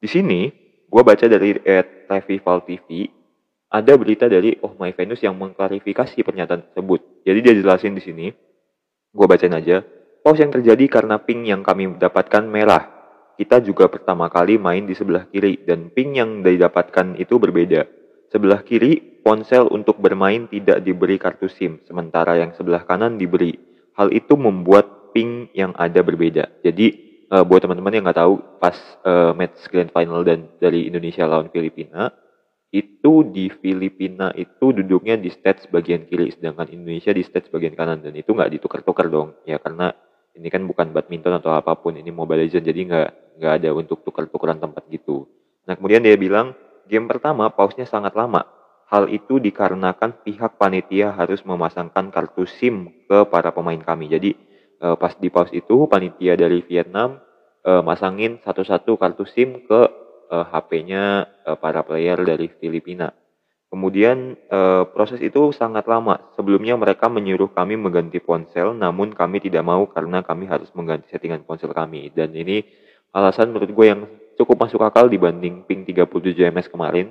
di 0.02 0.10
sini 0.10 0.50
gue 0.90 1.02
baca 1.02 1.26
dari 1.26 1.54
Revival 2.10 2.58
TV 2.66 3.06
ada 3.74 3.92
berita 3.98 4.30
dari 4.30 4.54
Oh 4.62 4.78
My 4.78 4.94
Venus 4.94 5.18
yang 5.18 5.34
mengklarifikasi 5.34 6.14
pernyataan 6.22 6.70
tersebut. 6.70 7.26
Jadi 7.26 7.38
dia 7.42 7.54
jelasin 7.58 7.98
di 7.98 8.02
sini, 8.06 8.26
gue 9.10 9.26
bacain 9.26 9.50
aja. 9.50 9.82
Pause 10.22 10.46
yang 10.46 10.54
terjadi 10.54 10.86
karena 10.86 11.18
ping 11.18 11.42
yang 11.44 11.66
kami 11.66 11.98
dapatkan 11.98 12.46
merah. 12.46 12.86
Kita 13.34 13.58
juga 13.58 13.90
pertama 13.90 14.30
kali 14.30 14.62
main 14.62 14.86
di 14.86 14.94
sebelah 14.94 15.26
kiri 15.26 15.66
dan 15.66 15.90
ping 15.90 16.14
yang 16.14 16.46
didapatkan 16.46 17.18
itu 17.18 17.34
berbeda. 17.36 17.82
Sebelah 18.30 18.62
kiri, 18.62 19.13
ponsel 19.24 19.66
untuk 19.72 19.96
bermain 19.98 20.44
tidak 20.52 20.84
diberi 20.84 21.16
kartu 21.16 21.48
SIM, 21.48 21.80
sementara 21.88 22.36
yang 22.36 22.52
sebelah 22.52 22.84
kanan 22.84 23.16
diberi. 23.16 23.56
Hal 23.96 24.12
itu 24.12 24.36
membuat 24.36 25.16
ping 25.16 25.48
yang 25.56 25.72
ada 25.74 26.04
berbeda. 26.04 26.60
Jadi 26.60 26.86
uh, 27.32 27.42
buat 27.42 27.64
teman-teman 27.64 27.96
yang 27.96 28.04
nggak 28.04 28.20
tahu, 28.20 28.34
pas 28.60 28.76
uh, 29.08 29.32
match 29.32 29.64
grand 29.72 29.88
final 29.88 30.20
dan 30.20 30.52
dari 30.60 30.84
Indonesia 30.84 31.24
lawan 31.24 31.48
Filipina, 31.48 32.12
itu 32.68 33.24
di 33.32 33.48
Filipina 33.48 34.34
itu 34.36 34.76
duduknya 34.76 35.16
di 35.16 35.32
stats 35.32 35.64
bagian 35.72 36.04
kiri, 36.04 36.28
sedangkan 36.36 36.68
Indonesia 36.68 37.16
di 37.16 37.24
stats 37.24 37.48
bagian 37.48 37.72
kanan 37.72 38.04
dan 38.04 38.12
itu 38.12 38.28
nggak 38.36 38.60
ditukar-tukar 38.60 39.08
dong, 39.08 39.40
ya 39.48 39.56
karena 39.56 39.94
ini 40.34 40.48
kan 40.50 40.66
bukan 40.66 40.90
badminton 40.90 41.38
atau 41.38 41.54
apa 41.54 41.78
pun 41.78 41.94
ini 41.94 42.10
mobile 42.10 42.42
legend 42.42 42.66
jadi 42.66 42.80
nggak 42.90 43.10
nggak 43.38 43.52
ada 43.62 43.70
untuk 43.74 44.02
tukar-tukaran 44.02 44.58
tempat 44.58 44.82
gitu 44.90 45.30
nah 45.64 45.78
kemudian 45.78 46.02
dia 46.02 46.18
bilang 46.18 46.52
game 46.90 47.06
pertama 47.06 47.48
pausnya 47.48 47.86
sangat 47.86 48.12
lama 48.18 48.44
hal 48.88 49.08
itu 49.08 49.40
dikarenakan 49.40 50.24
pihak 50.24 50.60
panitia 50.60 51.12
harus 51.14 51.40
memasangkan 51.42 52.12
kartu 52.12 52.44
SIM 52.44 53.06
ke 53.08 53.24
para 53.28 53.50
pemain 53.50 53.80
kami 53.80 54.10
jadi 54.12 54.30
uh, 54.84 54.96
pas 55.00 55.16
di 55.16 55.32
pause 55.32 55.56
itu 55.56 55.88
panitia 55.88 56.36
dari 56.36 56.60
Vietnam 56.64 57.20
uh, 57.64 57.82
masangin 57.82 58.38
satu-satu 58.44 59.00
kartu 59.00 59.24
SIM 59.24 59.64
ke 59.64 59.80
uh, 60.30 60.44
HP-nya 60.50 61.28
uh, 61.48 61.56
para 61.56 61.82
player 61.82 62.20
dari 62.22 62.52
Filipina. 62.52 63.10
Kemudian 63.74 64.38
uh, 64.54 64.86
proses 64.86 65.18
itu 65.18 65.50
sangat 65.50 65.90
lama. 65.90 66.30
Sebelumnya 66.38 66.78
mereka 66.78 67.10
menyuruh 67.10 67.50
kami 67.50 67.74
mengganti 67.74 68.22
ponsel, 68.22 68.70
namun 68.70 69.10
kami 69.10 69.42
tidak 69.42 69.66
mau 69.66 69.82
karena 69.90 70.22
kami 70.22 70.46
harus 70.46 70.70
mengganti 70.78 71.10
settingan 71.10 71.42
ponsel 71.42 71.74
kami. 71.74 72.06
Dan 72.14 72.30
ini 72.38 72.62
alasan 73.10 73.50
menurut 73.50 73.74
gue 73.74 73.86
yang 73.90 74.06
cukup 74.38 74.62
masuk 74.62 74.78
akal 74.78 75.10
dibanding 75.10 75.66
ping 75.66 75.82
37 75.82 76.54
ms 76.54 76.70
kemarin. 76.70 77.10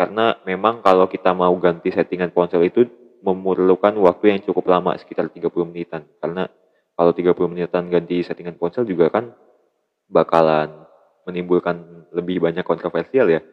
Karena 0.00 0.32
memang 0.48 0.80
kalau 0.80 1.04
kita 1.12 1.36
mau 1.36 1.52
ganti 1.60 1.92
settingan 1.92 2.32
ponsel 2.32 2.64
itu 2.64 2.88
memerlukan 3.20 3.92
waktu 4.00 4.32
yang 4.32 4.40
cukup 4.40 4.64
lama, 4.72 4.96
sekitar 4.96 5.28
30 5.28 5.52
menitan. 5.68 6.08
Karena 6.24 6.48
kalau 6.96 7.12
30 7.12 7.36
menitan 7.52 7.92
ganti 7.92 8.24
settingan 8.24 8.56
ponsel 8.56 8.88
juga 8.88 9.12
kan 9.12 9.28
bakalan 10.08 10.88
menimbulkan 11.28 12.08
lebih 12.16 12.40
banyak 12.40 12.64
kontroversial 12.64 13.28
ya 13.28 13.44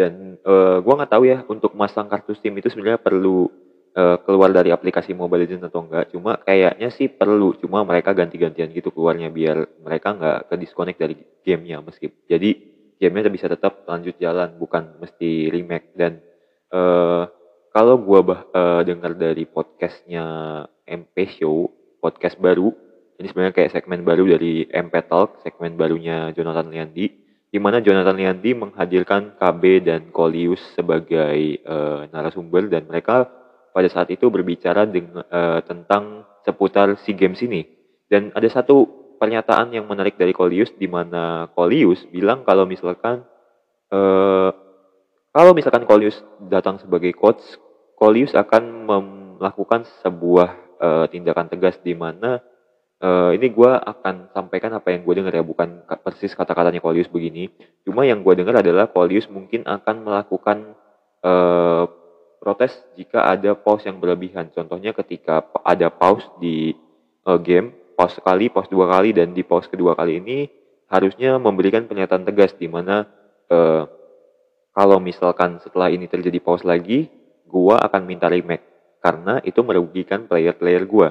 dan 0.00 0.40
uh, 0.48 0.80
gue 0.80 0.94
nggak 0.96 1.12
tahu 1.12 1.24
ya 1.28 1.44
untuk 1.44 1.76
masang 1.76 2.08
kartu 2.08 2.32
SIM 2.32 2.56
itu 2.56 2.72
sebenarnya 2.72 2.96
perlu 2.96 3.52
uh, 3.92 4.16
keluar 4.22 4.48
dari 4.48 4.72
aplikasi 4.72 5.12
Mobile 5.12 5.44
Legends 5.44 5.66
atau 5.66 5.84
enggak. 5.84 6.08
Cuma 6.14 6.38
kayaknya 6.40 6.88
sih 6.94 7.10
perlu. 7.10 7.52
Cuma 7.58 7.82
mereka 7.82 8.16
ganti-gantian 8.16 8.70
gitu 8.70 8.94
keluarnya 8.94 9.28
biar 9.28 9.66
mereka 9.82 10.14
nggak 10.14 10.38
ke 10.48 10.54
disconnect 10.56 10.98
dari 10.98 11.14
gamenya 11.44 11.82
meskipun. 11.84 12.20
Jadi 12.24 12.50
gamenya 13.00 13.32
bisa 13.32 13.48
tetap 13.48 13.88
lanjut 13.88 14.14
jalan 14.20 14.52
bukan 14.60 15.00
mesti 15.00 15.48
remake 15.48 15.96
dan 15.96 16.20
uh, 16.70 17.24
kalau 17.72 17.96
gue 17.96 18.20
uh, 18.52 18.82
dengar 18.84 19.16
dari 19.16 19.48
podcastnya 19.48 20.24
MP 20.84 21.40
Show 21.40 21.72
podcast 22.04 22.36
baru 22.36 22.68
ini 23.16 23.26
sebenarnya 23.32 23.56
kayak 23.56 23.72
segmen 23.72 24.04
baru 24.04 24.36
dari 24.36 24.68
MP 24.68 24.94
Talk 25.08 25.40
segmen 25.40 25.80
barunya 25.80 26.30
Jonathan 26.36 26.68
Liandi 26.68 27.06
di 27.50 27.58
mana 27.58 27.82
Jonathan 27.82 28.14
Liandi 28.14 28.54
menghadirkan 28.54 29.34
KB 29.34 29.62
dan 29.82 30.14
Kolius 30.14 30.62
sebagai 30.78 31.58
uh, 31.66 32.06
narasumber 32.14 32.70
dan 32.70 32.86
mereka 32.86 33.26
pada 33.74 33.90
saat 33.90 34.06
itu 34.14 34.30
berbicara 34.30 34.86
dengan, 34.86 35.26
uh, 35.26 35.58
tentang 35.66 36.22
seputar 36.46 36.94
SEA 37.02 37.18
Games 37.18 37.42
ini. 37.42 37.66
Dan 38.06 38.30
ada 38.34 38.46
satu 38.46 38.86
pernyataan 39.20 39.68
yang 39.76 39.84
menarik 39.84 40.16
dari 40.16 40.32
Kolius 40.32 40.72
di 40.80 40.88
mana 40.88 41.52
Kolius 41.52 42.08
bilang 42.08 42.40
kalau 42.48 42.64
misalkan 42.64 43.20
uh, 43.92 44.50
kalau 45.30 45.52
misalkan 45.52 45.84
Kolius 45.84 46.18
datang 46.48 46.80
sebagai 46.80 47.12
coach, 47.12 47.44
Kolius 48.00 48.32
akan 48.32 48.88
melakukan 48.88 49.84
sebuah 50.00 50.48
uh, 50.80 51.06
tindakan 51.06 51.52
tegas 51.52 51.78
di 51.84 51.92
mana 51.92 52.40
uh, 53.04 53.30
ini 53.36 53.52
gue 53.52 53.70
akan 53.70 54.32
sampaikan 54.34 54.74
apa 54.74 54.90
yang 54.90 55.04
gue 55.04 55.14
dengar 55.20 55.36
ya 55.36 55.44
bukan 55.44 55.84
persis 56.02 56.32
kata-katanya 56.34 56.80
Kolius 56.80 57.12
begini. 57.12 57.52
Cuma 57.84 58.08
yang 58.08 58.24
gue 58.24 58.34
dengar 58.34 58.58
adalah 58.58 58.88
Kolius 58.88 59.28
mungkin 59.28 59.68
akan 59.68 59.96
melakukan 60.02 60.74
uh, 61.22 61.84
protes 62.40 62.72
jika 62.96 63.28
ada 63.28 63.52
pause 63.52 63.84
yang 63.84 64.00
berlebihan. 64.00 64.48
Contohnya 64.50 64.96
ketika 64.96 65.44
ada 65.60 65.92
pause 65.92 66.24
di 66.40 66.72
uh, 67.28 67.36
game 67.36 67.76
pause 68.00 68.16
sekali 68.16 68.48
pause 68.48 68.72
dua 68.72 68.88
kali 68.88 69.12
dan 69.12 69.36
di 69.36 69.44
pause 69.44 69.68
kedua 69.68 69.92
kali 69.92 70.24
ini 70.24 70.48
harusnya 70.88 71.36
memberikan 71.36 71.84
pernyataan 71.84 72.24
tegas 72.24 72.56
di 72.56 72.64
mana 72.64 73.04
uh, 73.52 73.84
kalau 74.72 74.96
misalkan 74.96 75.60
setelah 75.60 75.92
ini 75.92 76.08
terjadi 76.08 76.40
pause 76.40 76.64
lagi 76.64 77.12
gue 77.44 77.76
akan 77.76 78.08
minta 78.08 78.32
remake 78.32 78.64
karena 79.04 79.44
itu 79.44 79.60
merugikan 79.60 80.24
player-player 80.24 80.88
gue 80.88 81.08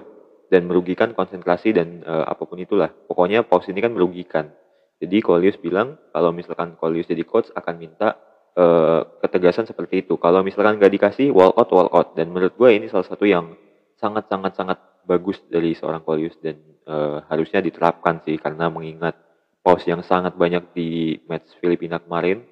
dan 0.50 0.66
merugikan 0.66 1.14
konsentrasi 1.14 1.78
dan 1.78 2.02
uh, 2.10 2.26
apa 2.26 2.42
pun 2.50 2.58
itulah. 2.58 2.90
Pokoknya 2.90 3.46
pause 3.46 3.70
ini 3.70 3.86
kan 3.86 3.94
merugikan. 3.94 4.50
Jadi 4.98 5.22
Kolius 5.22 5.62
bilang 5.62 6.02
kalau 6.10 6.34
misalkan 6.34 6.74
Kolius 6.74 7.06
jadi 7.06 7.22
coach 7.22 7.54
akan 7.54 7.76
minta 7.78 8.18
uh, 8.58 9.06
ketegasan 9.22 9.70
seperti 9.70 10.10
itu. 10.10 10.18
Kalau 10.18 10.42
misalkan 10.42 10.82
nggak 10.82 10.90
dikasih 10.90 11.30
walk 11.30 11.54
out 11.54 11.70
walk 11.70 11.90
out 11.94 12.08
dan 12.18 12.34
menurut 12.34 12.58
gue 12.58 12.70
ini 12.74 12.90
salah 12.90 13.06
satu 13.06 13.30
yang 13.30 13.54
sangat 14.02 14.26
sangat 14.26 14.58
sangat 14.58 14.89
bagus 15.06 15.40
dari 15.48 15.76
seorang 15.76 16.04
Kolius 16.04 16.36
dan 16.42 16.60
uh, 16.90 17.24
harusnya 17.30 17.62
diterapkan 17.62 18.24
sih 18.26 18.36
karena 18.40 18.68
mengingat 18.68 19.16
pause 19.62 19.86
yang 19.86 20.02
sangat 20.02 20.34
banyak 20.34 20.72
di 20.74 21.20
match 21.28 21.52
Filipina 21.60 22.00
kemarin 22.00 22.44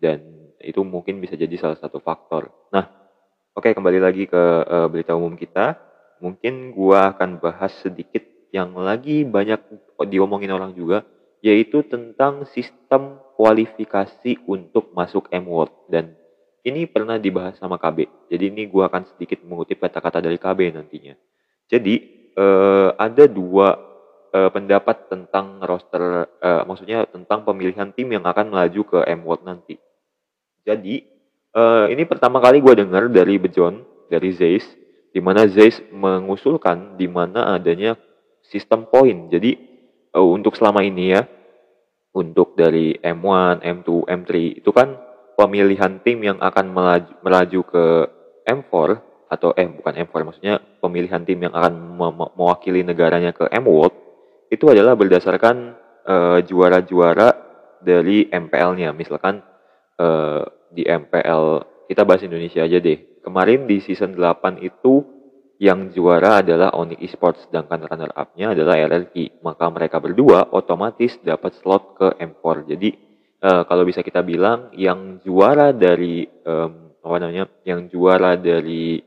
dan 0.00 0.50
itu 0.60 0.80
mungkin 0.82 1.20
bisa 1.20 1.36
jadi 1.36 1.54
salah 1.60 1.78
satu 1.78 2.00
faktor. 2.00 2.50
Nah, 2.72 2.88
oke 3.54 3.70
okay, 3.70 3.72
kembali 3.76 4.00
lagi 4.00 4.24
ke 4.26 4.42
uh, 4.66 4.88
berita 4.90 5.14
umum 5.14 5.36
kita 5.36 5.76
mungkin 6.18 6.72
gua 6.72 7.12
akan 7.12 7.38
bahas 7.38 7.72
sedikit 7.84 8.24
yang 8.50 8.72
lagi 8.72 9.22
banyak 9.22 9.60
diomongin 10.08 10.52
orang 10.52 10.72
juga 10.72 11.04
yaitu 11.44 11.84
tentang 11.84 12.48
sistem 12.48 13.20
kualifikasi 13.36 14.40
untuk 14.48 14.96
masuk 14.96 15.28
M 15.28 15.44
World 15.46 15.92
dan 15.92 16.16
ini 16.66 16.88
pernah 16.90 17.20
dibahas 17.20 17.54
sama 17.62 17.78
KB. 17.78 18.26
Jadi 18.26 18.44
ini 18.50 18.66
gua 18.66 18.90
akan 18.90 19.06
sedikit 19.14 19.44
mengutip 19.46 19.78
kata-kata 19.78 20.18
dari 20.18 20.40
KB 20.40 20.74
nantinya. 20.74 21.14
Jadi 21.66 21.94
eh, 22.34 22.88
ada 22.94 23.24
dua 23.26 23.74
eh, 24.30 24.50
pendapat 24.50 25.10
tentang 25.10 25.62
roster, 25.62 26.30
eh, 26.40 26.62
maksudnya 26.66 27.06
tentang 27.10 27.42
pemilihan 27.42 27.90
tim 27.90 28.10
yang 28.10 28.24
akan 28.26 28.54
melaju 28.54 28.82
ke 28.86 28.98
M 29.10 29.26
World 29.26 29.42
nanti. 29.42 29.74
Jadi 30.62 31.02
eh, 31.54 31.86
ini 31.90 32.02
pertama 32.06 32.38
kali 32.38 32.62
gue 32.62 32.86
dengar 32.86 33.10
dari 33.10 33.38
Bejon, 33.38 33.82
dari 34.06 34.30
Zeiss, 34.30 34.66
di 35.16 35.24
mana 35.24 35.48
Zeiss 35.48 35.80
mengusulkan 35.90 37.00
di 37.00 37.08
mana 37.08 37.56
adanya 37.56 37.96
sistem 38.44 38.86
poin. 38.86 39.32
Jadi 39.32 39.56
uh, 40.14 40.28
untuk 40.28 40.54
selama 40.54 40.84
ini 40.84 41.16
ya, 41.16 41.26
untuk 42.16 42.56
dari 42.56 42.96
M1, 43.00 43.60
M2, 43.60 44.08
M3 44.08 44.30
itu 44.62 44.70
kan 44.72 44.96
pemilihan 45.36 46.00
tim 46.00 46.24
yang 46.24 46.38
akan 46.40 46.72
melaju, 46.72 47.12
melaju 47.20 47.60
ke 47.68 47.84
M4 48.48 48.72
atau 49.26 49.50
eh 49.58 49.66
bukan 49.66 49.94
M4 50.06 50.14
maksudnya 50.22 50.54
pemilihan 50.78 51.22
tim 51.26 51.42
yang 51.42 51.54
akan 51.54 51.98
mewakili 52.38 52.86
negaranya 52.86 53.34
ke 53.34 53.50
M 53.50 53.66
World 53.66 53.94
itu 54.50 54.70
adalah 54.70 54.94
berdasarkan 54.94 55.74
uh, 56.06 56.38
juara-juara 56.46 57.34
dari 57.82 58.30
MPL-nya. 58.30 58.94
Misalkan 58.94 59.42
uh, 59.98 60.46
di 60.70 60.86
MPL 60.86 61.66
kita 61.90 62.06
bahas 62.06 62.22
Indonesia 62.22 62.62
aja 62.62 62.78
deh 62.78 63.16
Kemarin 63.26 63.66
di 63.66 63.82
season 63.82 64.14
8 64.14 64.62
itu 64.62 65.02
yang 65.58 65.90
juara 65.90 66.46
adalah 66.46 66.70
Onyx 66.78 67.10
Esports 67.10 67.50
sedangkan 67.50 67.82
runner 67.82 68.14
up-nya 68.14 68.54
adalah 68.54 68.78
LLP. 68.78 69.42
Maka 69.42 69.66
mereka 69.66 69.98
berdua 69.98 70.46
otomatis 70.54 71.18
dapat 71.26 71.58
slot 71.58 71.98
ke 71.98 72.14
M4. 72.22 72.70
Jadi 72.70 72.94
uh, 73.42 73.66
kalau 73.66 73.82
bisa 73.82 74.06
kita 74.06 74.22
bilang 74.22 74.70
yang 74.78 75.18
juara 75.26 75.74
dari 75.74 76.22
um, 76.46 76.94
apa 77.02 77.16
namanya? 77.18 77.50
Yang 77.66 77.80
juara 77.90 78.38
dari 78.38 79.02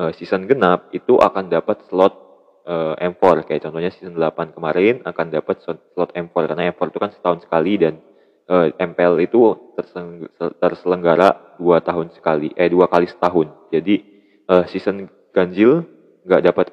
uh, 0.00 0.10
season 0.16 0.48
genap 0.48 0.88
itu 0.96 1.20
akan 1.20 1.52
dapat 1.52 1.84
slot 1.92 2.16
uh, 2.64 2.96
M4 2.96 3.44
kayak 3.44 3.68
contohnya 3.68 3.92
season 3.92 4.16
8 4.16 4.56
kemarin 4.56 5.04
akan 5.04 5.26
dapat 5.28 5.60
slot 5.60 6.10
M4 6.16 6.34
karena 6.48 6.72
M4 6.72 6.80
itu 6.88 6.98
kan 6.98 7.10
setahun 7.12 7.38
sekali 7.44 7.76
dan 7.76 8.00
uh, 8.48 8.72
eh, 8.72 8.74
MPL 8.80 9.14
itu 9.20 9.40
terselenggara 10.58 11.56
dua 11.60 11.78
tahun 11.84 12.10
sekali, 12.16 12.50
eh 12.56 12.72
dua 12.72 12.88
kali 12.88 13.06
setahun. 13.06 13.70
Jadi 13.70 14.00
uh, 14.50 14.64
season 14.66 15.06
ganjil 15.30 15.86
nggak 16.26 16.42
dapat 16.42 16.66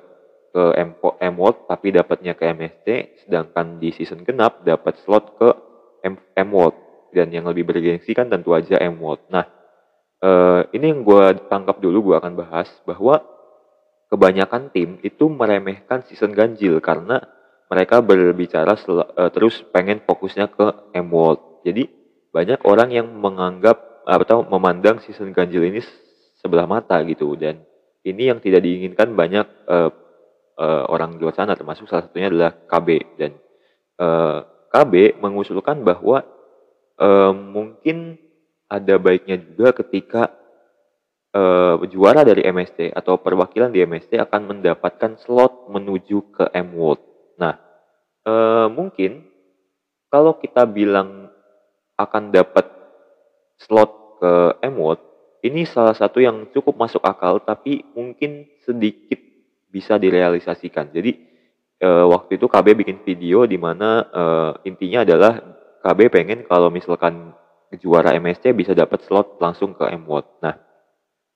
ke 0.52 0.64
M, 0.80 0.98
M 1.22 1.34
World 1.38 1.70
tapi 1.70 1.94
dapatnya 1.94 2.34
ke 2.34 2.50
MSC, 2.50 2.88
sedangkan 3.24 3.78
di 3.78 3.94
season 3.94 4.26
genap 4.26 4.66
dapat 4.66 4.98
slot 5.06 5.38
ke 5.38 5.50
M, 6.08 6.18
M 6.34 6.50
dan 7.14 7.32
yang 7.32 7.48
lebih 7.48 7.64
bergengsi 7.64 8.12
kan 8.18 8.28
tentu 8.28 8.58
aja 8.58 8.82
M 8.82 8.98
World. 8.98 9.30
Nah 9.30 9.57
uh, 10.22 10.62
ini 10.74 10.86
yang 10.94 11.02
gue 11.06 11.50
tangkap 11.50 11.78
dulu 11.82 12.12
gue 12.12 12.16
akan 12.18 12.34
bahas 12.38 12.70
bahwa 12.88 13.22
kebanyakan 14.08 14.72
tim 14.72 14.98
itu 15.04 15.28
meremehkan 15.28 16.06
season 16.08 16.32
ganjil 16.32 16.80
karena 16.80 17.22
mereka 17.68 18.00
berbicara 18.00 18.80
uh, 18.80 19.30
terus 19.30 19.60
pengen 19.76 20.00
fokusnya 20.08 20.48
ke 20.48 20.96
M 20.96 21.12
World. 21.12 21.64
Jadi 21.68 21.84
banyak 22.32 22.64
orang 22.64 22.90
yang 22.96 23.08
menganggap 23.12 24.08
atau 24.08 24.48
memandang 24.48 25.04
season 25.04 25.36
ganjil 25.36 25.68
ini 25.68 25.84
sebelah 26.40 26.64
mata 26.64 26.96
gitu. 27.04 27.36
Dan 27.36 27.60
ini 28.08 28.32
yang 28.32 28.40
tidak 28.40 28.64
diinginkan 28.64 29.12
banyak 29.12 29.44
uh, 29.68 29.92
uh, 30.56 30.84
orang 30.88 31.20
di 31.20 31.28
luar 31.28 31.36
sana 31.36 31.60
termasuk 31.60 31.92
salah 31.92 32.08
satunya 32.08 32.32
adalah 32.32 32.52
KB 32.56 32.88
dan 33.20 33.32
uh, 34.00 34.48
KB 34.72 35.20
mengusulkan 35.20 35.84
bahwa 35.84 36.24
uh, 37.04 37.32
mungkin 37.36 38.16
ada 38.68 38.96
baiknya 39.00 39.40
juga 39.40 39.72
ketika 39.72 40.32
uh, 41.32 41.80
juara 41.88 42.28
dari 42.28 42.44
MST 42.44 42.92
atau 42.92 43.20
perwakilan 43.20 43.72
di 43.72 43.84
MST 43.84 44.20
akan 44.20 44.56
mendapatkan 44.56 45.16
slot 45.20 45.72
menuju 45.72 46.36
ke 46.36 46.46
M 46.52 46.76
World. 46.76 47.02
Nah, 47.40 47.56
uh, 48.28 48.68
mungkin 48.68 49.28
kalau 50.08 50.40
kita 50.40 50.64
bilang 50.64 51.28
akan 52.00 52.32
dapat 52.32 52.68
slot 53.60 54.22
ke 54.22 54.34
M-World, 54.64 55.02
ini 55.44 55.66
salah 55.68 55.94
satu 55.94 56.22
yang 56.24 56.48
cukup 56.54 56.78
masuk 56.78 57.04
akal 57.04 57.42
tapi 57.44 57.84
mungkin 57.94 58.48
sedikit 58.64 59.20
bisa 59.68 60.00
direalisasikan. 60.00 60.90
Jadi 60.96 61.12
uh, 61.84 62.06
waktu 62.08 62.40
itu 62.40 62.48
KB 62.48 62.68
bikin 62.86 63.04
video 63.04 63.44
di 63.44 63.60
mana 63.60 64.06
uh, 64.08 64.52
intinya 64.64 65.04
adalah 65.04 65.34
KB 65.84 66.00
pengen 66.10 66.40
kalau 66.48 66.72
misalkan 66.72 67.36
juara 67.76 68.16
MSC 68.16 68.56
bisa 68.56 68.72
dapat 68.72 69.04
slot 69.04 69.42
langsung 69.44 69.76
ke 69.76 69.84
M-World. 69.92 70.40
Nah, 70.40 70.56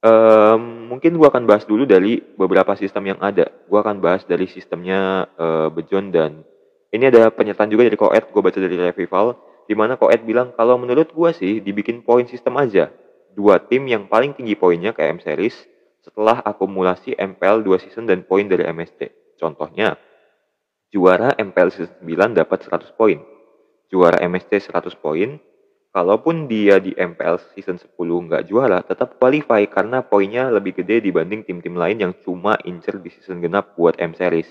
um, 0.05 0.87
mungkin 0.95 1.19
gua 1.19 1.27
akan 1.33 1.43
bahas 1.43 1.67
dulu 1.67 1.83
dari 1.83 2.23
beberapa 2.39 2.71
sistem 2.79 3.11
yang 3.11 3.19
ada. 3.19 3.51
Gua 3.67 3.83
akan 3.83 3.99
bahas 3.99 4.23
dari 4.23 4.47
sistemnya 4.47 5.27
uh, 5.35 5.67
Bejon 5.67 6.15
dan 6.15 6.47
ini 6.91 7.07
ada 7.07 7.31
pernyataan 7.31 7.71
juga 7.71 7.87
dari 7.87 7.95
Koet, 7.95 8.35
gue 8.35 8.41
baca 8.43 8.59
dari 8.59 8.75
Revival, 8.75 9.39
di 9.63 9.75
mana 9.79 9.95
Koet 9.95 10.27
bilang 10.27 10.51
kalau 10.51 10.75
menurut 10.75 11.15
gua 11.15 11.31
sih 11.31 11.63
dibikin 11.63 12.03
poin 12.03 12.27
sistem 12.27 12.59
aja. 12.59 12.91
Dua 13.31 13.63
tim 13.63 13.87
yang 13.87 14.11
paling 14.11 14.35
tinggi 14.35 14.59
poinnya 14.59 14.91
kayak 14.91 15.15
M 15.15 15.21
Series 15.23 15.55
setelah 16.03 16.41
akumulasi 16.43 17.13
MPL 17.15 17.63
2 17.63 17.83
season 17.87 18.09
dan 18.09 18.25
poin 18.25 18.43
dari 18.49 18.65
MSC. 18.67 19.07
Contohnya, 19.37 19.95
juara 20.91 21.31
MPL 21.37 21.69
season 21.71 21.93
9 22.03 22.35
dapat 22.35 22.59
100 22.67 22.91
poin, 22.97 23.21
juara 23.87 24.19
MSC 24.19 24.67
100 24.67 24.97
poin, 24.97 25.39
kalaupun 25.91 26.47
dia 26.47 26.79
di 26.79 26.95
MPL 26.95 27.37
season 27.53 27.75
10 27.75 27.99
nggak 27.99 28.47
juara, 28.47 28.79
tetap 28.81 29.19
qualify 29.19 29.63
karena 29.67 29.99
poinnya 30.01 30.47
lebih 30.47 30.81
gede 30.81 31.03
dibanding 31.03 31.43
tim-tim 31.43 31.75
lain 31.75 31.99
yang 31.99 32.13
cuma 32.23 32.55
incer 32.63 32.97
di 32.97 33.11
season 33.11 33.43
genap 33.43 33.75
buat 33.75 33.99
M 33.99 34.15
Series. 34.15 34.47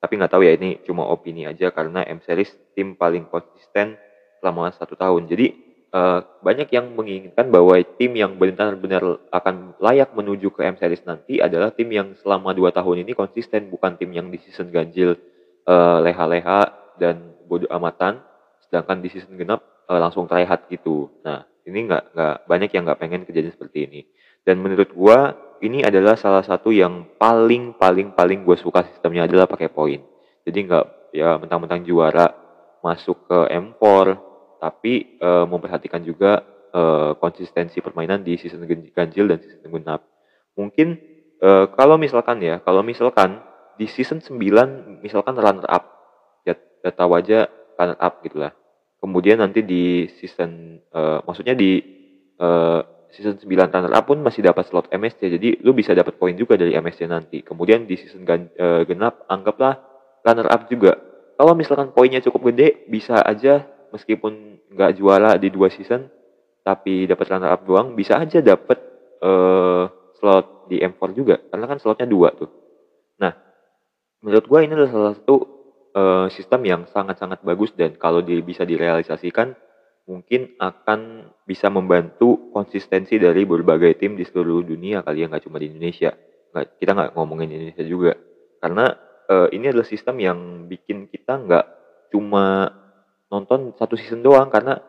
Tapi 0.00 0.16
nggak 0.16 0.32
tahu 0.32 0.42
ya 0.46 0.56
ini 0.56 0.80
cuma 0.86 1.04
opini 1.10 1.44
aja 1.44 1.68
karena 1.74 2.06
M 2.06 2.22
Series 2.22 2.54
tim 2.72 2.96
paling 2.96 3.28
konsisten 3.28 3.98
selama 4.40 4.72
satu 4.72 4.96
tahun. 4.96 5.28
Jadi 5.28 5.46
uh, 5.92 6.24
banyak 6.40 6.72
yang 6.72 6.94
menginginkan 6.94 7.50
bahwa 7.50 7.76
tim 7.98 8.16
yang 8.16 8.38
benar-benar 8.38 9.20
akan 9.34 9.76
layak 9.82 10.14
menuju 10.14 10.54
ke 10.54 10.64
M 10.64 10.78
Series 10.78 11.04
nanti 11.04 11.42
adalah 11.42 11.74
tim 11.74 11.90
yang 11.90 12.14
selama 12.22 12.54
dua 12.54 12.70
tahun 12.70 13.04
ini 13.04 13.12
konsisten, 13.12 13.68
bukan 13.68 13.98
tim 13.98 14.14
yang 14.14 14.30
di 14.30 14.38
season 14.40 14.70
ganjil 14.70 15.18
uh, 15.66 15.98
leha-leha 16.00 16.94
dan 16.96 17.34
bodoh 17.50 17.68
amatan 17.74 18.22
sedangkan 18.70 19.02
di 19.02 19.10
season 19.10 19.34
genap 19.34 19.66
uh, 19.90 19.98
langsung 19.98 20.30
tryhard 20.30 20.70
gitu. 20.70 21.10
Nah 21.26 21.42
ini 21.66 21.90
nggak 21.90 22.14
nggak 22.14 22.36
banyak 22.46 22.70
yang 22.70 22.82
nggak 22.86 23.00
pengen 23.02 23.26
kejadian 23.26 23.52
seperti 23.52 23.78
ini. 23.90 24.00
Dan 24.46 24.62
menurut 24.62 24.94
gua 24.94 25.34
ini 25.60 25.82
adalah 25.82 26.14
salah 26.14 26.46
satu 26.46 26.70
yang 26.70 27.18
paling 27.18 27.76
paling 27.76 28.16
paling 28.16 28.48
gue 28.48 28.56
suka 28.56 28.80
sistemnya 28.88 29.28
adalah 29.28 29.44
pakai 29.44 29.68
poin 29.68 30.00
jadi 30.48 30.58
nggak 30.66 30.84
ya 31.12 31.36
mentang-mentang 31.36 31.84
juara 31.84 32.32
masuk 32.80 33.28
ke 33.28 33.38
M4 33.52 33.84
tapi 34.60 35.16
uh, 35.20 35.44
memperhatikan 35.48 36.00
juga 36.04 36.44
uh, 36.72 37.12
konsistensi 37.16 37.80
permainan 37.80 38.24
di 38.24 38.36
season 38.36 38.64
ganjil 38.92 39.24
dan 39.28 39.40
season 39.40 39.72
genap. 39.72 40.04
Mungkin 40.56 41.00
uh, 41.40 41.68
kalau 41.72 41.96
misalkan 41.96 42.40
ya 42.44 42.60
kalau 42.60 42.84
misalkan 42.84 43.40
di 43.80 43.88
season 43.88 44.20
9 44.20 45.00
misalkan 45.00 45.36
runner 45.36 45.64
up 45.64 45.84
ya, 46.44 46.52
ya 46.84 46.90
tahu 46.92 47.16
aja 47.16 47.48
runner 47.80 47.96
up 47.96 48.20
gitulah 48.20 48.52
kemudian 49.00 49.40
nanti 49.40 49.64
di 49.64 50.06
season 50.20 50.76
uh, 50.92 51.24
maksudnya 51.24 51.56
di 51.56 51.80
uh, 52.36 52.84
season 53.10 53.40
9 53.40 53.48
runner 53.48 53.90
up 53.90 54.06
pun 54.06 54.22
masih 54.22 54.44
dapat 54.44 54.68
slot 54.68 54.86
MSC 54.92 55.34
jadi 55.34 55.58
lu 55.66 55.74
bisa 55.74 55.96
dapat 55.96 56.14
poin 56.20 56.36
juga 56.36 56.54
dari 56.54 56.76
MSC 56.78 57.10
nanti. 57.10 57.42
Kemudian 57.42 57.88
di 57.88 57.98
season 57.98 58.22
gan, 58.22 58.46
uh, 58.54 58.86
genap 58.86 59.26
anggaplah 59.26 59.82
runner 60.22 60.46
up 60.46 60.70
juga. 60.70 60.94
Kalau 61.34 61.56
misalkan 61.56 61.90
poinnya 61.96 62.20
cukup 62.20 62.52
gede 62.52 62.86
bisa 62.86 63.18
aja 63.24 63.64
meskipun 63.90 64.62
nggak 64.70 65.00
juara 65.00 65.34
di 65.40 65.50
dua 65.50 65.72
season 65.72 66.06
tapi 66.62 67.08
dapat 67.08 67.26
runner 67.32 67.50
up 67.50 67.64
doang 67.66 67.96
bisa 67.96 68.20
aja 68.20 68.38
dapat 68.44 68.78
uh, 69.24 69.88
slot 70.20 70.68
di 70.70 70.78
M4 70.78 71.02
juga. 71.16 71.40
Karena 71.40 71.66
kan 71.66 71.80
slotnya 71.80 72.06
dua 72.06 72.30
tuh. 72.36 72.52
Nah 73.18 73.32
menurut 74.20 74.44
gue 74.46 74.58
ini 74.60 74.72
adalah 74.76 74.92
salah 74.92 75.14
satu 75.16 75.59
uh, 75.94 76.26
sistem 76.30 76.60
yang 76.66 76.82
sangat-sangat 76.90 77.42
bagus 77.42 77.74
dan 77.74 77.94
kalau 77.98 78.22
di, 78.22 78.38
bisa 78.42 78.62
direalisasikan 78.66 79.54
mungkin 80.10 80.58
akan 80.58 81.30
bisa 81.46 81.70
membantu 81.70 82.50
konsistensi 82.50 83.14
dari 83.20 83.46
berbagai 83.46 83.94
tim 83.94 84.18
di 84.18 84.26
seluruh 84.26 84.66
dunia 84.66 85.06
kali 85.06 85.22
ya 85.22 85.26
nggak 85.30 85.44
cuma 85.46 85.62
di 85.62 85.70
Indonesia. 85.70 86.10
Nggak 86.50 86.64
kita 86.82 86.90
nggak 86.98 87.10
ngomongin 87.14 87.48
Indonesia 87.50 87.84
juga. 87.86 88.12
Karena 88.58 88.90
uh, 89.30 89.48
ini 89.54 89.70
adalah 89.70 89.86
sistem 89.86 90.18
yang 90.18 90.38
bikin 90.66 91.06
kita 91.06 91.38
nggak 91.38 91.66
cuma 92.10 92.74
nonton 93.30 93.70
satu 93.78 93.94
season 93.94 94.26
doang 94.26 94.50
karena 94.50 94.82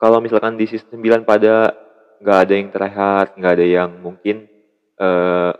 kalau 0.00 0.24
misalkan 0.24 0.56
di 0.56 0.64
season 0.64 0.96
9 0.96 1.28
pada 1.28 1.76
nggak 2.20 2.38
ada 2.48 2.52
yang 2.56 2.68
terlihat 2.72 3.26
nggak 3.36 3.52
ada 3.60 3.66
yang 3.68 3.90
mungkin 4.00 4.48
uh, 4.96 5.52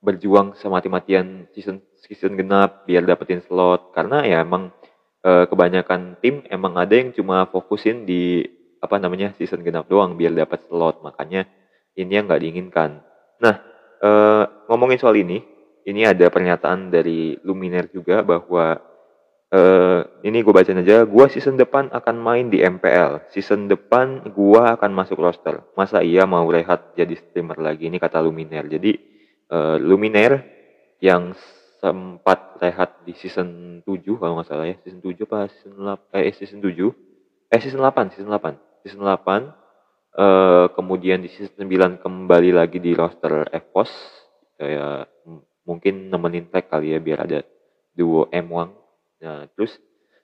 berjuang 0.00 0.56
semati-matian 0.56 1.44
season 1.52 1.84
season 2.00 2.34
genap 2.34 2.88
biar 2.88 3.04
dapetin 3.04 3.44
slot. 3.44 3.92
Karena 3.92 4.24
ya 4.24 4.42
emang 4.42 4.72
e, 5.20 5.46
kebanyakan 5.46 6.18
tim 6.24 6.42
emang 6.48 6.74
ada 6.80 6.96
yang 6.96 7.12
cuma 7.12 7.46
fokusin 7.46 8.08
di 8.08 8.42
apa 8.80 8.96
namanya 8.96 9.36
season 9.36 9.60
genap 9.60 9.86
doang 9.86 10.16
biar 10.16 10.32
dapat 10.32 10.64
slot. 10.66 11.04
Makanya 11.04 11.44
ini 11.94 12.16
yang 12.16 12.26
nggak 12.26 12.42
diinginkan. 12.42 13.04
Nah 13.44 13.54
e, 14.00 14.10
ngomongin 14.72 14.98
soal 14.98 15.20
ini 15.20 15.44
ini 15.84 16.04
ada 16.08 16.28
pernyataan 16.32 16.88
dari 16.88 17.36
Luminer 17.44 17.92
juga 17.92 18.24
bahwa 18.24 18.80
e, 19.52 19.60
ini 20.24 20.40
gue 20.40 20.52
bacain 20.52 20.80
aja 20.80 21.04
gue 21.04 21.26
season 21.28 21.60
depan 21.60 21.92
akan 21.92 22.16
main 22.16 22.48
di 22.48 22.64
MPL 22.64 23.28
season 23.36 23.68
depan 23.68 24.24
gue 24.32 24.62
akan 24.64 24.90
masuk 24.96 25.20
roster. 25.20 25.60
Masa 25.76 26.00
iya 26.00 26.24
mau 26.24 26.48
rehat 26.48 26.96
jadi 26.96 27.12
streamer 27.20 27.60
lagi? 27.60 27.84
Ini 27.92 28.00
kata 28.00 28.24
Luminer. 28.24 28.64
Jadi 28.64 29.09
uh, 29.50 29.76
Luminaire 29.76 30.46
yang 31.02 31.34
sempat 31.80 32.60
rehat 32.60 33.02
di 33.04 33.16
season 33.16 33.80
7 33.84 34.20
kalau 34.20 34.38
nggak 34.38 34.48
salah 34.48 34.66
ya. 34.68 34.76
Season 34.84 35.00
7 35.02 35.26
apa 35.26 35.48
season 35.50 35.74
8 35.82 36.16
eh 36.16 36.34
season 36.36 36.60
7 36.62 37.10
eh 37.50 37.60
season 37.60 37.80
8 37.82 38.14
season 38.14 38.30
8 38.30 38.86
season 38.86 39.02
8 39.02 39.10
uh, 40.14 40.66
kemudian 40.76 41.18
di 41.24 41.28
season 41.32 41.66
9 41.66 42.04
kembali 42.04 42.50
lagi 42.54 42.78
di 42.78 42.94
roster 42.94 43.48
EVOS 43.50 43.90
kayak 44.60 45.08
mungkin 45.64 46.12
nemenin 46.12 46.46
tag 46.52 46.68
kali 46.68 46.94
ya 46.94 47.00
biar 47.00 47.26
ada 47.26 47.40
duo 47.96 48.28
M1 48.30 48.68
nah 49.20 49.44
terus 49.52 49.76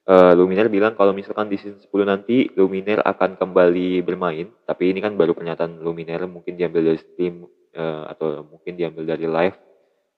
uh, 0.07 0.33
Luminaire 0.33 0.71
bilang 0.71 0.95
kalau 0.95 1.13
misalkan 1.13 1.51
di 1.51 1.59
season 1.59 1.83
10 1.83 2.07
nanti 2.07 2.49
Luminaire 2.55 3.03
akan 3.03 3.37
kembali 3.37 4.01
bermain. 4.07 4.49
Tapi 4.65 4.95
ini 4.95 5.03
kan 5.03 5.19
baru 5.19 5.35
pernyataan 5.35 5.83
Luminaire 5.83 6.25
mungkin 6.31 6.55
diambil 6.55 6.95
dari 6.95 7.01
Steam 7.03 7.45
uh, 7.77 8.09
atau 8.11 8.43
mungkin 8.49 8.75
diambil 8.75 9.05
dari 9.15 9.29
live. 9.29 9.57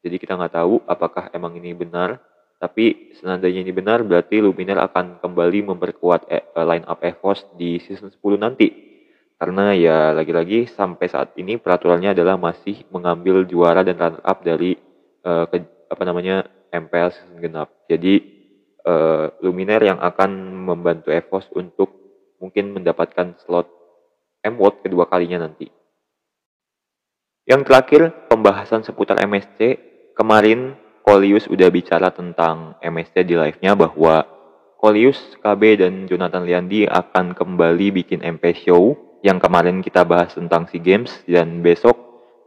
Jadi 0.00 0.16
kita 0.16 0.38
nggak 0.38 0.54
tahu 0.54 0.80
apakah 0.86 1.28
emang 1.34 1.58
ini 1.58 1.74
benar. 1.74 2.22
Tapi 2.58 3.14
seandainya 3.14 3.62
ini 3.62 3.70
benar, 3.70 4.02
berarti 4.02 4.42
Luminar 4.42 4.82
akan 4.90 5.22
kembali 5.22 5.70
memperkuat 5.70 6.26
e, 6.26 6.42
uh, 6.58 6.66
line 6.66 6.82
up 6.90 6.98
EVOS 7.06 7.54
di 7.54 7.78
season 7.78 8.10
10 8.10 8.18
nanti. 8.34 8.66
Karena 9.38 9.70
ya 9.78 10.10
lagi-lagi 10.10 10.66
sampai 10.66 11.06
saat 11.06 11.38
ini 11.38 11.54
peraturannya 11.62 12.10
adalah 12.10 12.34
masih 12.34 12.82
mengambil 12.90 13.46
juara 13.46 13.86
dan 13.86 13.94
runner 13.94 14.22
up 14.26 14.42
dari 14.42 14.74
uh, 15.22 15.46
ke, 15.46 15.62
apa 15.86 16.02
namanya 16.02 16.50
MPL 16.74 17.14
season 17.14 17.38
genap. 17.38 17.70
Jadi 17.86 18.18
uh, 18.82 19.30
Luminaire 19.38 19.94
yang 19.94 20.02
akan 20.02 20.30
membantu 20.66 21.14
EVOS 21.14 21.54
untuk 21.54 21.94
mungkin 22.42 22.74
mendapatkan 22.74 23.38
slot 23.38 23.70
M 24.42 24.58
World 24.58 24.82
kedua 24.82 25.06
kalinya 25.06 25.46
nanti. 25.46 25.77
Yang 27.48 27.62
terakhir, 27.64 28.02
pembahasan 28.28 28.84
seputar 28.84 29.16
MSC. 29.24 29.80
Kemarin 30.12 30.76
Kolius 31.00 31.48
udah 31.48 31.72
bicara 31.72 32.12
tentang 32.12 32.76
MSC 32.84 33.24
di 33.24 33.40
live-nya 33.40 33.72
bahwa 33.72 34.28
Kolius, 34.76 35.16
KB, 35.40 35.80
dan 35.80 36.04
Jonathan 36.04 36.44
Liandi 36.44 36.84
akan 36.84 37.32
kembali 37.32 38.04
bikin 38.04 38.20
MP 38.20 38.52
Show 38.52 38.92
yang 39.24 39.40
kemarin 39.40 39.80
kita 39.80 40.04
bahas 40.04 40.36
tentang 40.36 40.68
SEA 40.68 40.84
Games 40.84 41.08
dan 41.24 41.64
besok 41.64 41.96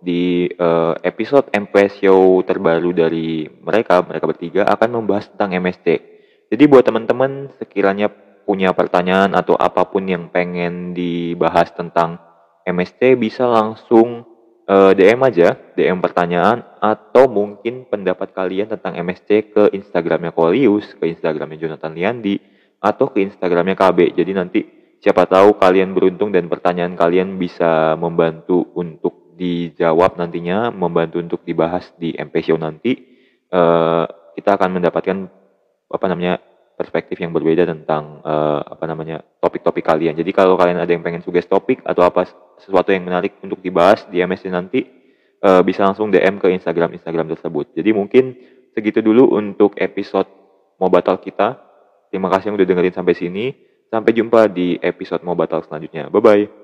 di 0.06 0.46
uh, 0.62 0.94
episode 1.02 1.50
MP 1.50 1.90
Show 1.98 2.46
terbaru 2.46 2.94
dari 2.94 3.50
mereka, 3.50 4.06
mereka 4.06 4.30
bertiga 4.30 4.70
akan 4.70 5.02
membahas 5.02 5.34
tentang 5.34 5.58
MSC. 5.58 5.98
Jadi 6.54 6.64
buat 6.70 6.86
teman-teman 6.86 7.50
sekiranya 7.58 8.06
punya 8.46 8.70
pertanyaan 8.78 9.34
atau 9.34 9.58
apa 9.58 9.82
pun 9.90 10.06
yang 10.06 10.30
pengen 10.30 10.94
dibahas 10.94 11.74
tentang 11.74 12.22
MSC 12.70 13.18
bisa 13.18 13.50
langsung 13.50 14.31
uh, 14.68 14.92
eh, 14.92 14.94
DM 14.98 15.22
aja, 15.26 15.56
DM 15.74 16.00
pertanyaan 16.04 16.62
atau 16.78 17.26
mungkin 17.32 17.88
pendapat 17.88 18.34
kalian 18.36 18.70
tentang 18.70 18.98
MSC 18.98 19.54
ke 19.54 19.64
Instagramnya 19.74 20.36
Kolius, 20.36 20.94
ke 20.98 21.10
Instagramnya 21.10 21.58
Jonathan 21.58 21.94
Liandi, 21.94 22.38
atau 22.82 23.10
ke 23.14 23.22
Instagramnya 23.22 23.78
KB. 23.78 24.18
Jadi 24.18 24.32
nanti 24.34 24.60
siapa 25.02 25.26
tahu 25.30 25.58
kalian 25.58 25.94
beruntung 25.94 26.34
dan 26.34 26.50
pertanyaan 26.50 26.94
kalian 26.98 27.38
bisa 27.38 27.94
membantu 27.98 28.70
untuk 28.78 29.34
dijawab 29.38 30.18
nantinya, 30.22 30.70
membantu 30.70 31.18
untuk 31.18 31.42
dibahas 31.42 31.90
di 31.98 32.14
MP 32.14 32.46
Show 32.46 32.58
nanti. 32.62 32.94
Uh, 33.52 34.06
kita 34.38 34.56
akan 34.56 34.80
mendapatkan 34.80 35.18
apa 35.92 36.06
namanya 36.08 36.40
perspektif 36.82 37.22
yang 37.22 37.30
berbeda 37.30 37.70
tentang 37.70 38.26
uh, 38.26 38.66
apa 38.66 38.90
namanya 38.90 39.22
topik-topik 39.38 39.86
kalian. 39.86 40.18
Jadi 40.18 40.34
kalau 40.34 40.58
kalian 40.58 40.82
ada 40.82 40.90
yang 40.90 41.06
pengen 41.06 41.22
suggest 41.22 41.46
topik 41.46 41.86
atau 41.86 42.02
apa 42.02 42.26
sesuatu 42.58 42.90
yang 42.90 43.06
menarik 43.06 43.38
untuk 43.46 43.62
dibahas 43.62 44.10
di 44.10 44.18
MSC 44.26 44.50
nanti 44.50 44.82
uh, 45.46 45.62
bisa 45.62 45.86
langsung 45.86 46.10
DM 46.10 46.42
ke 46.42 46.50
Instagram 46.50 46.98
Instagram 46.98 47.38
tersebut. 47.38 47.78
Jadi 47.78 47.90
mungkin 47.94 48.34
segitu 48.74 49.06
dulu 49.06 49.38
untuk 49.38 49.78
episode 49.78 50.26
Mobile 50.82 51.06
Talk 51.06 51.22
kita. 51.22 51.62
Terima 52.10 52.34
kasih 52.34 52.50
yang 52.50 52.58
udah 52.58 52.68
dengerin 52.68 52.96
sampai 52.98 53.14
sini. 53.14 53.46
Sampai 53.92 54.18
jumpa 54.18 54.50
di 54.50 54.82
episode 54.82 55.22
Mobile 55.22 55.52
Talk 55.52 55.70
selanjutnya. 55.70 56.10
Bye-bye. 56.10 56.61